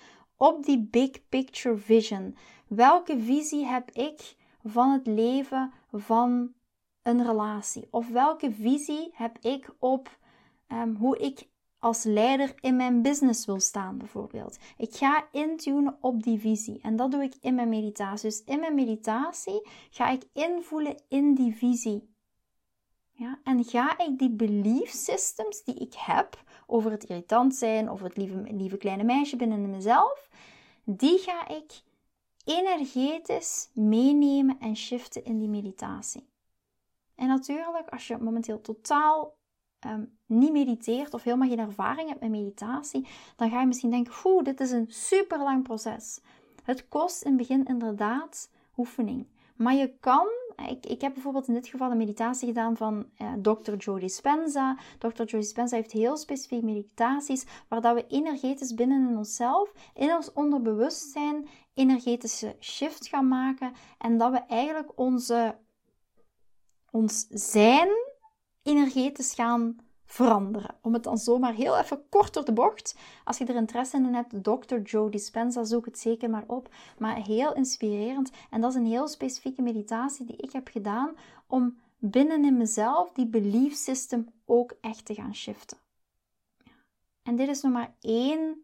op 0.44 0.64
die 0.64 0.88
big 0.90 1.28
picture 1.28 1.76
vision. 1.76 2.36
Welke 2.66 3.20
visie 3.20 3.66
heb 3.66 3.90
ik? 3.90 4.36
van 4.64 4.90
het 4.90 5.06
leven 5.06 5.72
van 5.92 6.52
een 7.02 7.26
relatie? 7.26 7.88
Of 7.90 8.08
welke 8.08 8.52
visie 8.52 9.10
heb 9.12 9.38
ik 9.38 9.74
op 9.78 10.18
um, 10.68 10.96
hoe 10.96 11.18
ik 11.18 11.48
als 11.78 12.02
leider 12.04 12.54
in 12.60 12.76
mijn 12.76 13.02
business 13.02 13.46
wil 13.46 13.60
staan, 13.60 13.98
bijvoorbeeld? 13.98 14.58
Ik 14.76 14.94
ga 14.94 15.26
intunen 15.32 15.96
op 16.00 16.22
die 16.22 16.38
visie 16.38 16.80
en 16.82 16.96
dat 16.96 17.10
doe 17.10 17.22
ik 17.22 17.34
in 17.40 17.54
mijn 17.54 17.68
meditatie. 17.68 18.28
Dus 18.28 18.42
in 18.44 18.60
mijn 18.60 18.74
meditatie 18.74 19.68
ga 19.90 20.08
ik 20.08 20.24
invoelen 20.32 21.02
in 21.08 21.34
die 21.34 21.54
visie. 21.54 22.13
Ja, 23.16 23.38
en 23.44 23.64
ga 23.64 23.98
ik 23.98 24.18
die 24.18 24.30
belief 24.30 24.90
systems 24.90 25.64
die 25.64 25.74
ik 25.74 25.94
heb 25.94 26.42
over 26.66 26.90
het 26.90 27.04
irritant 27.04 27.54
zijn, 27.54 27.90
of 27.90 28.00
het 28.00 28.16
lieve, 28.16 28.42
lieve 28.42 28.76
kleine 28.76 29.04
meisje 29.04 29.36
binnen 29.36 29.70
mezelf, 29.70 30.28
die 30.84 31.18
ga 31.18 31.48
ik 31.48 31.82
energetisch 32.44 33.70
meenemen 33.72 34.56
en 34.60 34.76
shiften 34.76 35.24
in 35.24 35.38
die 35.38 35.48
meditatie. 35.48 36.28
En 37.14 37.28
natuurlijk, 37.28 37.88
als 37.88 38.06
je 38.06 38.16
momenteel 38.16 38.60
totaal 38.60 39.36
um, 39.86 40.18
niet 40.26 40.52
mediteert 40.52 41.14
of 41.14 41.22
helemaal 41.22 41.48
geen 41.48 41.58
ervaring 41.58 42.08
hebt 42.08 42.20
met 42.20 42.30
meditatie, 42.30 43.06
dan 43.36 43.50
ga 43.50 43.60
je 43.60 43.66
misschien 43.66 43.90
denken: 43.90 44.12
oeh, 44.24 44.44
dit 44.44 44.60
is 44.60 44.70
een 44.70 44.86
super 44.88 45.38
lang 45.38 45.62
proces. 45.62 46.20
Het 46.62 46.88
kost 46.88 47.22
in 47.22 47.28
het 47.28 47.38
begin 47.38 47.64
inderdaad 47.64 48.50
oefening. 48.76 49.26
Maar 49.56 49.74
je 49.74 49.96
kan, 50.00 50.28
ik, 50.68 50.86
ik 50.86 51.00
heb 51.00 51.12
bijvoorbeeld 51.14 51.48
in 51.48 51.54
dit 51.54 51.68
geval 51.68 51.90
een 51.90 51.96
meditatie 51.96 52.48
gedaan 52.48 52.76
van 52.76 53.06
eh, 53.16 53.32
Dr. 53.32 53.74
Joe 53.74 54.00
Dispenza. 54.00 54.76
Dr. 54.98 55.22
Joe 55.22 55.40
Dispenza 55.40 55.76
heeft 55.76 55.92
heel 55.92 56.16
specifieke 56.16 56.64
meditaties 56.64 57.46
waar 57.68 57.80
dat 57.80 57.94
we 57.94 58.06
energetisch 58.06 58.74
binnen 58.74 59.08
in 59.08 59.16
onszelf, 59.16 59.72
in 59.94 60.14
ons 60.14 60.32
onderbewustzijn, 60.32 61.48
energetische 61.74 62.56
shift 62.60 63.08
gaan 63.08 63.28
maken. 63.28 63.72
En 63.98 64.18
dat 64.18 64.32
we 64.32 64.38
eigenlijk 64.38 64.98
onze, 64.98 65.58
ons 66.90 67.26
zijn 67.28 67.88
energetisch 68.62 69.34
gaan 69.34 69.76
veranderen. 70.14 70.74
Om 70.80 70.92
het 70.92 71.02
dan 71.02 71.18
zomaar 71.18 71.54
heel 71.54 71.78
even 71.78 72.08
kort 72.08 72.34
door 72.34 72.44
de 72.44 72.52
bocht. 72.52 72.96
Als 73.24 73.38
je 73.38 73.44
er 73.44 73.54
interesse 73.54 73.96
in 73.96 74.14
hebt, 74.14 74.44
Dr. 74.44 74.76
Joe 74.76 75.10
Dispenza, 75.10 75.64
zoek 75.64 75.84
het 75.84 75.98
zeker 75.98 76.30
maar 76.30 76.44
op. 76.46 76.68
Maar 76.98 77.16
heel 77.16 77.54
inspirerend. 77.54 78.30
En 78.50 78.60
dat 78.60 78.70
is 78.70 78.76
een 78.76 78.86
heel 78.86 79.08
specifieke 79.08 79.62
meditatie 79.62 80.26
die 80.26 80.36
ik 80.36 80.52
heb 80.52 80.68
gedaan 80.68 81.16
om 81.46 81.78
binnen 81.98 82.44
in 82.44 82.56
mezelf 82.56 83.12
die 83.12 83.26
belief 83.26 83.74
system 83.74 84.28
ook 84.44 84.76
echt 84.80 85.04
te 85.04 85.14
gaan 85.14 85.34
shiften. 85.34 85.78
En 87.22 87.36
dit 87.36 87.48
is 87.48 87.62
nog 87.62 87.72
maar 87.72 87.94
één 88.00 88.63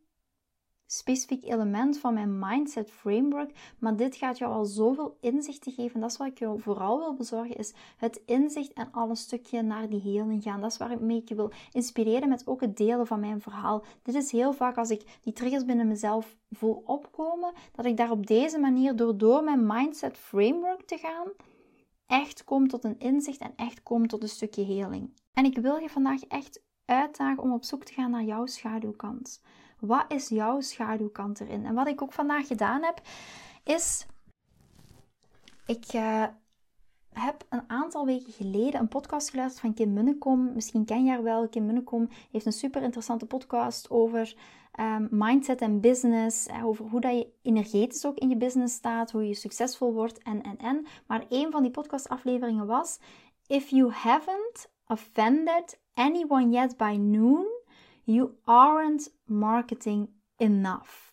specifiek 0.93 1.45
element 1.45 1.99
van 1.99 2.15
mijn 2.15 2.39
mindset 2.39 2.91
framework, 2.91 3.75
maar 3.79 3.97
dit 3.97 4.17
gaat 4.17 4.39
jou 4.39 4.53
al 4.53 4.65
zoveel 4.65 5.17
inzichten 5.21 5.73
geven. 5.73 6.01
Dat 6.01 6.11
is 6.11 6.17
wat 6.17 6.27
ik 6.27 6.39
jou 6.39 6.61
vooral 6.61 6.99
wil 6.99 7.15
bezorgen, 7.15 7.57
is 7.57 7.75
het 7.97 8.23
inzicht 8.27 8.73
en 8.73 8.89
al 8.93 9.09
een 9.09 9.17
stukje 9.17 9.63
naar 9.63 9.89
die 9.89 10.01
heling 10.01 10.43
gaan. 10.43 10.61
Dat 10.61 10.71
is 10.71 10.77
waar 10.77 10.91
ik 10.91 11.29
je 11.29 11.35
wil 11.35 11.51
inspireren 11.73 12.29
met 12.29 12.47
ook 12.47 12.61
het 12.61 12.77
delen 12.77 13.07
van 13.07 13.21
mijn 13.21 13.41
verhaal. 13.41 13.85
Dit 14.03 14.15
is 14.15 14.33
heel 14.33 14.53
vaak 14.53 14.77
als 14.77 14.91
ik 14.91 15.19
die 15.23 15.33
triggers 15.33 15.65
binnen 15.65 15.89
mezelf 15.89 16.37
voel 16.51 16.83
opkomen, 16.87 17.53
dat 17.73 17.85
ik 17.85 17.97
daar 17.97 18.11
op 18.11 18.27
deze 18.27 18.59
manier 18.59 18.97
door, 18.97 19.17
door 19.17 19.45
mijn 19.45 19.67
mindset 19.67 20.17
framework 20.17 20.83
te 20.87 20.97
gaan, 20.97 21.29
echt 22.07 22.45
kom 22.45 22.69
tot 22.69 22.85
een 22.85 22.99
inzicht 22.99 23.41
en 23.41 23.53
echt 23.57 23.83
kom 23.83 24.07
tot 24.07 24.23
een 24.23 24.29
stukje 24.29 24.65
heling. 24.65 25.15
En 25.33 25.45
ik 25.45 25.59
wil 25.59 25.77
je 25.77 25.89
vandaag 25.89 26.23
echt 26.23 26.63
uitdagen 26.85 27.43
om 27.43 27.53
op 27.53 27.65
zoek 27.65 27.85
te 27.85 27.93
gaan 27.93 28.11
naar 28.11 28.25
jouw 28.25 28.47
schaduwkant. 28.47 29.41
Wat 29.81 30.05
is 30.09 30.29
jouw 30.29 30.61
schaduwkant 30.61 31.41
erin? 31.41 31.67
En 31.67 31.75
wat 31.75 31.87
ik 31.87 32.03
ook 32.03 32.13
vandaag 32.13 32.47
gedaan 32.47 32.83
heb, 32.83 33.01
is. 33.65 34.07
Ik 35.67 35.93
uh, 35.95 36.25
heb 37.13 37.47
een 37.49 37.65
aantal 37.67 38.07
weken 38.07 38.33
geleden 38.33 38.81
een 38.81 38.89
podcast 38.89 39.31
geluisterd 39.31 39.61
van 39.61 39.75
Kim 39.75 39.93
Munnekom. 39.93 40.53
Misschien 40.53 40.85
ken 40.85 41.05
je 41.05 41.11
haar 41.11 41.23
wel. 41.23 41.49
Kim 41.49 41.67
Munnekom 41.67 42.09
heeft 42.31 42.47
een 42.47 42.53
super 42.53 42.83
interessante 42.83 43.27
podcast 43.27 43.91
over 43.91 44.35
um, 44.81 45.09
mindset 45.11 45.61
en 45.61 45.81
business. 45.81 46.49
Over 46.65 46.85
hoe 46.85 47.01
dat 47.01 47.13
je 47.13 47.33
energetisch 47.43 48.07
ook 48.07 48.19
in 48.19 48.29
je 48.29 48.37
business 48.37 48.75
staat. 48.75 49.11
Hoe 49.11 49.29
je 49.29 49.35
succesvol 49.35 49.93
wordt 49.93 50.23
en, 50.23 50.43
en, 50.43 50.57
en. 50.57 50.87
Maar 51.07 51.25
een 51.29 51.51
van 51.51 51.63
die 51.63 51.71
podcastafleveringen 51.71 52.67
was... 52.67 52.99
If 53.47 53.69
you 53.69 53.91
haven't 53.93 54.71
offended 54.87 55.81
anyone 55.95 56.51
yet 56.51 56.77
by 56.77 56.97
noon... 56.99 57.47
You 58.11 58.31
aren't 58.45 59.09
marketing 59.25 60.09
enough. 60.37 61.13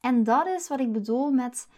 En 0.00 0.24
dat 0.24 0.46
is 0.46 0.68
wat 0.68 0.80
ik 0.80 0.92
bedoel 0.92 1.30
met 1.30 1.68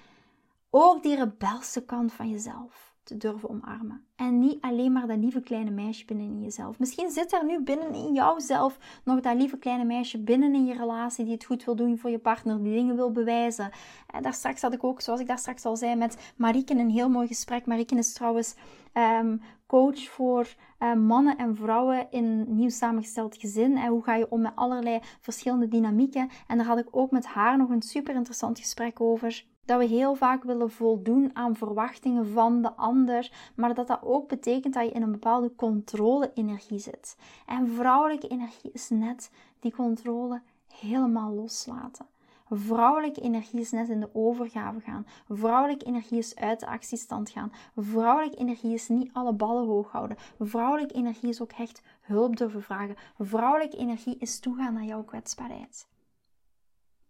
ook 0.71 1.03
die 1.03 1.17
rebelse 1.17 1.85
kant 1.85 2.13
van 2.13 2.31
jezelf 2.31 2.90
te 3.03 3.17
durven 3.17 3.49
omarmen. 3.49 4.05
En 4.17 4.39
niet 4.39 4.61
alleen 4.61 4.93
maar 4.93 5.07
dat 5.07 5.19
lieve 5.19 5.41
kleine 5.41 5.71
meisje 5.71 6.05
binnen 6.05 6.27
in 6.27 6.43
jezelf. 6.43 6.79
Misschien 6.79 7.11
zit 7.11 7.33
er 7.33 7.45
nu 7.45 7.63
binnen 7.63 7.95
in 7.95 8.13
jouzelf 8.13 8.79
nog 9.05 9.21
dat 9.21 9.37
lieve 9.37 9.59
kleine 9.59 9.85
meisje 9.85 10.23
binnen 10.23 10.55
in 10.55 10.67
je 10.67 10.75
relatie 10.75 11.25
die 11.25 11.35
het 11.35 11.45
goed 11.45 11.65
wil 11.65 11.77
doen 11.77 11.99
voor 11.99 12.11
je 12.11 12.19
partner, 12.19 12.63
die 12.63 12.75
dingen 12.75 12.97
wil 12.97 13.13
bewijzen. 13.13 13.71
En 14.07 14.23
daar 14.23 14.35
straks 14.35 14.63
had 14.63 14.75
ik 14.75 14.85
ook, 14.85 15.01
zoals 15.01 15.21
ik 15.21 15.27
daar 15.27 15.39
straks 15.39 15.65
al 15.65 15.77
zei, 15.77 15.97
met 15.97 16.33
Marieke 16.37 16.75
een 16.75 16.91
heel 16.91 17.09
mooi 17.09 17.27
gesprek. 17.27 17.67
Marieke 17.67 17.97
is 17.97 18.13
trouwens 18.13 18.55
ehm, 18.93 19.37
coach 19.67 20.09
voor 20.09 20.55
uh, 20.79 20.95
mannen 20.95 21.37
en 21.37 21.57
vrouwen 21.57 22.07
in 22.11 22.57
nieuw 22.57 22.69
samengesteld 22.69 23.37
gezin. 23.37 23.77
En 23.77 23.89
hoe 23.89 24.03
ga 24.03 24.15
je 24.15 24.31
om 24.31 24.41
met 24.41 24.53
allerlei 24.55 24.99
verschillende 25.21 25.69
dynamieken. 25.69 26.31
En 26.47 26.57
daar 26.57 26.67
had 26.67 26.79
ik 26.79 26.89
ook 26.91 27.11
met 27.11 27.27
haar 27.27 27.57
nog 27.57 27.69
een 27.71 27.83
super 27.83 28.15
interessant 28.15 28.59
gesprek 28.59 29.01
over. 29.01 29.45
Dat 29.71 29.79
we 29.79 29.85
heel 29.85 30.15
vaak 30.15 30.43
willen 30.43 30.71
voldoen 30.71 31.31
aan 31.33 31.57
verwachtingen 31.57 32.27
van 32.27 32.63
de 32.63 32.73
ander, 32.73 33.33
maar 33.55 33.75
dat 33.75 33.87
dat 33.87 34.03
ook 34.03 34.29
betekent 34.29 34.75
dat 34.75 34.85
je 34.85 34.91
in 34.91 35.03
een 35.03 35.11
bepaalde 35.11 35.55
controle-energie 35.55 36.79
zit. 36.79 37.17
En 37.47 37.69
vrouwelijke 37.69 38.29
energie 38.29 38.71
is 38.73 38.89
net 38.89 39.31
die 39.61 39.73
controle 39.73 40.43
helemaal 40.69 41.33
loslaten. 41.33 42.07
Vrouwelijke 42.49 43.21
energie 43.21 43.61
is 43.61 43.71
net 43.71 43.89
in 43.89 44.01
de 44.01 44.11
overgave 44.13 44.81
gaan. 44.81 45.07
Vrouwelijke 45.29 45.85
energie 45.85 46.19
is 46.19 46.37
uit 46.37 46.61
de 46.61 46.67
actiestand 46.67 47.31
gaan. 47.31 47.53
Vrouwelijke 47.77 48.37
energie 48.37 48.73
is 48.73 48.89
niet 48.89 49.11
alle 49.13 49.33
ballen 49.33 49.67
hoog 49.67 49.91
houden. 49.91 50.17
Vrouwelijke 50.39 50.95
energie 50.95 51.29
is 51.29 51.43
ook 51.43 51.53
echt 51.53 51.83
hulp 52.01 52.37
durven 52.37 52.63
vragen. 52.63 52.97
Vrouwelijke 53.19 53.77
energie 53.77 54.17
is 54.19 54.41
toegaan 54.41 54.75
naar 54.75 54.85
jouw 54.85 55.03
kwetsbaarheid. 55.03 55.89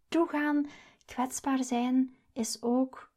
Toegaan, 0.08 0.66
kwetsbaar 1.04 1.64
zijn, 1.64 2.14
is 2.40 2.62
ook 2.62 3.11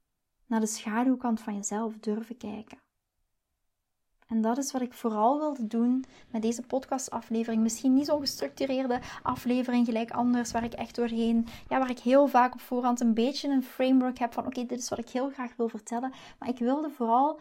naar 0.46 0.60
de 0.60 0.66
schaduwkant 0.66 1.42
van 1.42 1.56
jezelf 1.56 1.98
durven 2.00 2.38
kijken. 2.38 2.82
En 4.28 4.42
dat 4.42 4.58
is 4.58 4.72
wat 4.72 4.82
ik 4.82 4.94
vooral 4.94 5.40
wilde 5.40 5.68
doen 5.68 6.06
met 6.30 6.42
deze 6.42 6.62
podcastaflevering. 6.62 7.62
Misschien 7.62 7.94
niet 7.94 8.06
zo'n 8.06 8.20
gestructureerde 8.20 9.00
aflevering 9.24 9.86
gelijk 9.86 10.12
anders, 10.12 10.52
waar 10.52 10.64
ik 10.64 10.74
echt 10.74 10.96
doorheen, 10.96 11.48
ja, 11.70 11.80
waar 11.80 11.90
ik 11.90 12.00
heel 12.00 12.28
vaak 12.28 12.54
op 12.54 12.62
voorhand 12.62 13.00
een 13.00 13.14
beetje 13.14 13.50
een 13.50 13.64
framework 13.64 14.18
heb 14.18 14.34
van 14.34 14.46
oké, 14.46 14.66
dit 14.66 14.80
is 14.80 14.90
wat 14.90 15.00
ik 15.00 15.10
heel 15.10 15.30
graag 15.30 15.56
wil 15.56 15.70
vertellen. 15.70 16.14
Maar 16.40 16.50
ik 16.50 16.58
wilde 16.58 16.90
vooral 16.90 17.40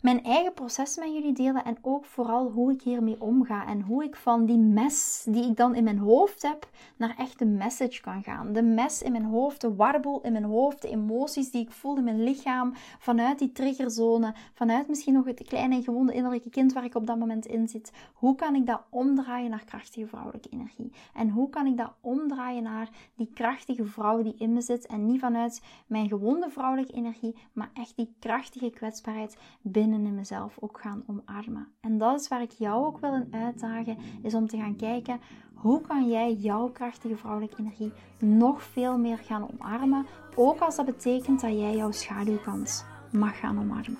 mijn 0.00 0.24
eigen 0.24 0.52
proces 0.52 0.96
met 0.96 1.12
jullie 1.12 1.32
delen 1.32 1.64
en 1.64 1.76
ook 1.82 2.04
vooral 2.04 2.50
hoe 2.50 2.72
ik 2.72 2.82
hiermee 2.82 3.20
omga 3.20 3.66
en 3.66 3.80
hoe 3.80 4.04
ik 4.04 4.16
van 4.16 4.46
die 4.46 4.58
mes 4.58 5.26
die 5.28 5.44
ik 5.44 5.56
dan 5.56 5.74
in 5.74 5.84
mijn 5.84 5.98
hoofd 5.98 6.42
heb 6.42 6.68
naar 6.96 7.14
echt 7.18 7.38
de 7.38 7.44
message 7.44 8.00
kan 8.00 8.22
gaan. 8.22 8.52
De 8.52 8.62
mes 8.62 9.02
in 9.02 9.12
mijn 9.12 9.24
hoofd, 9.24 9.60
de 9.60 9.74
warboel 9.74 10.20
in 10.20 10.32
mijn 10.32 10.44
hoofd, 10.44 10.82
de 10.82 10.88
emoties 10.88 11.50
die 11.50 11.62
ik 11.62 11.70
voel 11.70 11.96
in 11.96 12.04
mijn 12.04 12.22
lichaam, 12.22 12.72
vanuit 12.98 13.38
die 13.38 13.52
triggerzone, 13.52 14.34
vanuit 14.54 14.88
misschien 14.88 15.14
nog 15.14 15.24
het 15.24 15.42
kleine 15.46 15.82
gewonde 15.82 16.12
innerlijke 16.12 16.50
kind 16.50 16.72
waar 16.72 16.84
ik 16.84 16.94
op 16.94 17.06
dat 17.06 17.18
moment 17.18 17.46
in 17.46 17.68
zit. 17.68 17.92
Hoe 18.14 18.34
kan 18.34 18.54
ik 18.54 18.66
dat 18.66 18.82
omdraaien 18.90 19.50
naar 19.50 19.64
krachtige 19.64 20.06
vrouwelijke 20.06 20.48
energie? 20.48 20.92
En 21.14 21.30
hoe 21.30 21.50
kan 21.50 21.66
ik 21.66 21.76
dat 21.76 21.92
omdraaien 22.00 22.62
naar 22.62 22.88
die 23.14 23.30
krachtige 23.34 23.84
vrouw 23.84 24.22
die 24.22 24.34
in 24.38 24.52
me 24.52 24.60
zit 24.60 24.86
en 24.86 25.06
niet 25.06 25.20
vanuit 25.20 25.62
mijn 25.86 26.08
gewonde 26.08 26.50
vrouwelijke 26.50 26.92
energie, 26.92 27.36
maar 27.52 27.70
echt 27.74 27.96
die 27.96 28.14
krachtige 28.18 28.70
kwetsbaarheid 28.70 29.36
binnen 29.62 29.89
in 29.92 30.14
mezelf 30.14 30.56
ook 30.60 30.80
gaan 30.80 31.04
omarmen. 31.06 31.68
En 31.80 31.98
dat 31.98 32.20
is 32.20 32.28
waar 32.28 32.42
ik 32.42 32.50
jou 32.50 32.86
ook 32.86 32.98
wil 32.98 33.14
in 33.14 33.28
uitdagen, 33.30 33.96
is 34.22 34.34
om 34.34 34.48
te 34.48 34.56
gaan 34.56 34.76
kijken 34.76 35.20
hoe 35.54 35.80
kan 35.80 36.08
jij 36.08 36.34
jouw 36.34 36.68
krachtige 36.68 37.16
vrouwelijke 37.16 37.56
energie 37.58 37.92
nog 38.18 38.62
veel 38.62 38.98
meer 38.98 39.18
gaan 39.18 39.50
omarmen, 39.50 40.06
ook 40.34 40.58
als 40.58 40.76
dat 40.76 40.86
betekent 40.86 41.40
dat 41.40 41.58
jij 41.58 41.76
jouw 41.76 41.90
schaduwkant 41.90 42.86
mag 43.12 43.38
gaan 43.38 43.58
omarmen. 43.58 43.98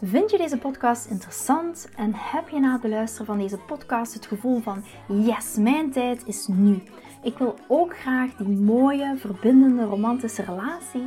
Vind 0.00 0.30
je 0.30 0.38
deze 0.38 0.58
podcast 0.58 1.06
interessant 1.06 1.88
en 1.96 2.10
heb 2.14 2.48
je 2.48 2.60
na 2.60 2.72
het 2.72 2.80
beluisteren 2.80 3.26
van 3.26 3.38
deze 3.38 3.58
podcast 3.58 4.14
het 4.14 4.26
gevoel 4.26 4.60
van 4.60 4.84
yes, 5.08 5.56
mijn 5.56 5.90
tijd 5.90 6.26
is 6.26 6.46
nu. 6.46 6.82
Ik 7.22 7.38
wil 7.38 7.54
ook 7.68 7.96
graag 7.96 8.34
die 8.34 8.48
mooie, 8.48 9.16
verbindende, 9.16 9.84
romantische 9.84 10.42
relatie 10.42 11.06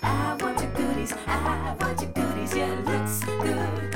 I 1.01 1.07
want 1.07 1.17
your 1.17 1.17
goodies, 1.17 1.17
I 1.25 1.75
want 1.79 2.01
your 2.01 2.11
goodies, 2.11 2.55
yeah, 2.55 2.75
looks 2.85 3.23
good. 3.23 3.90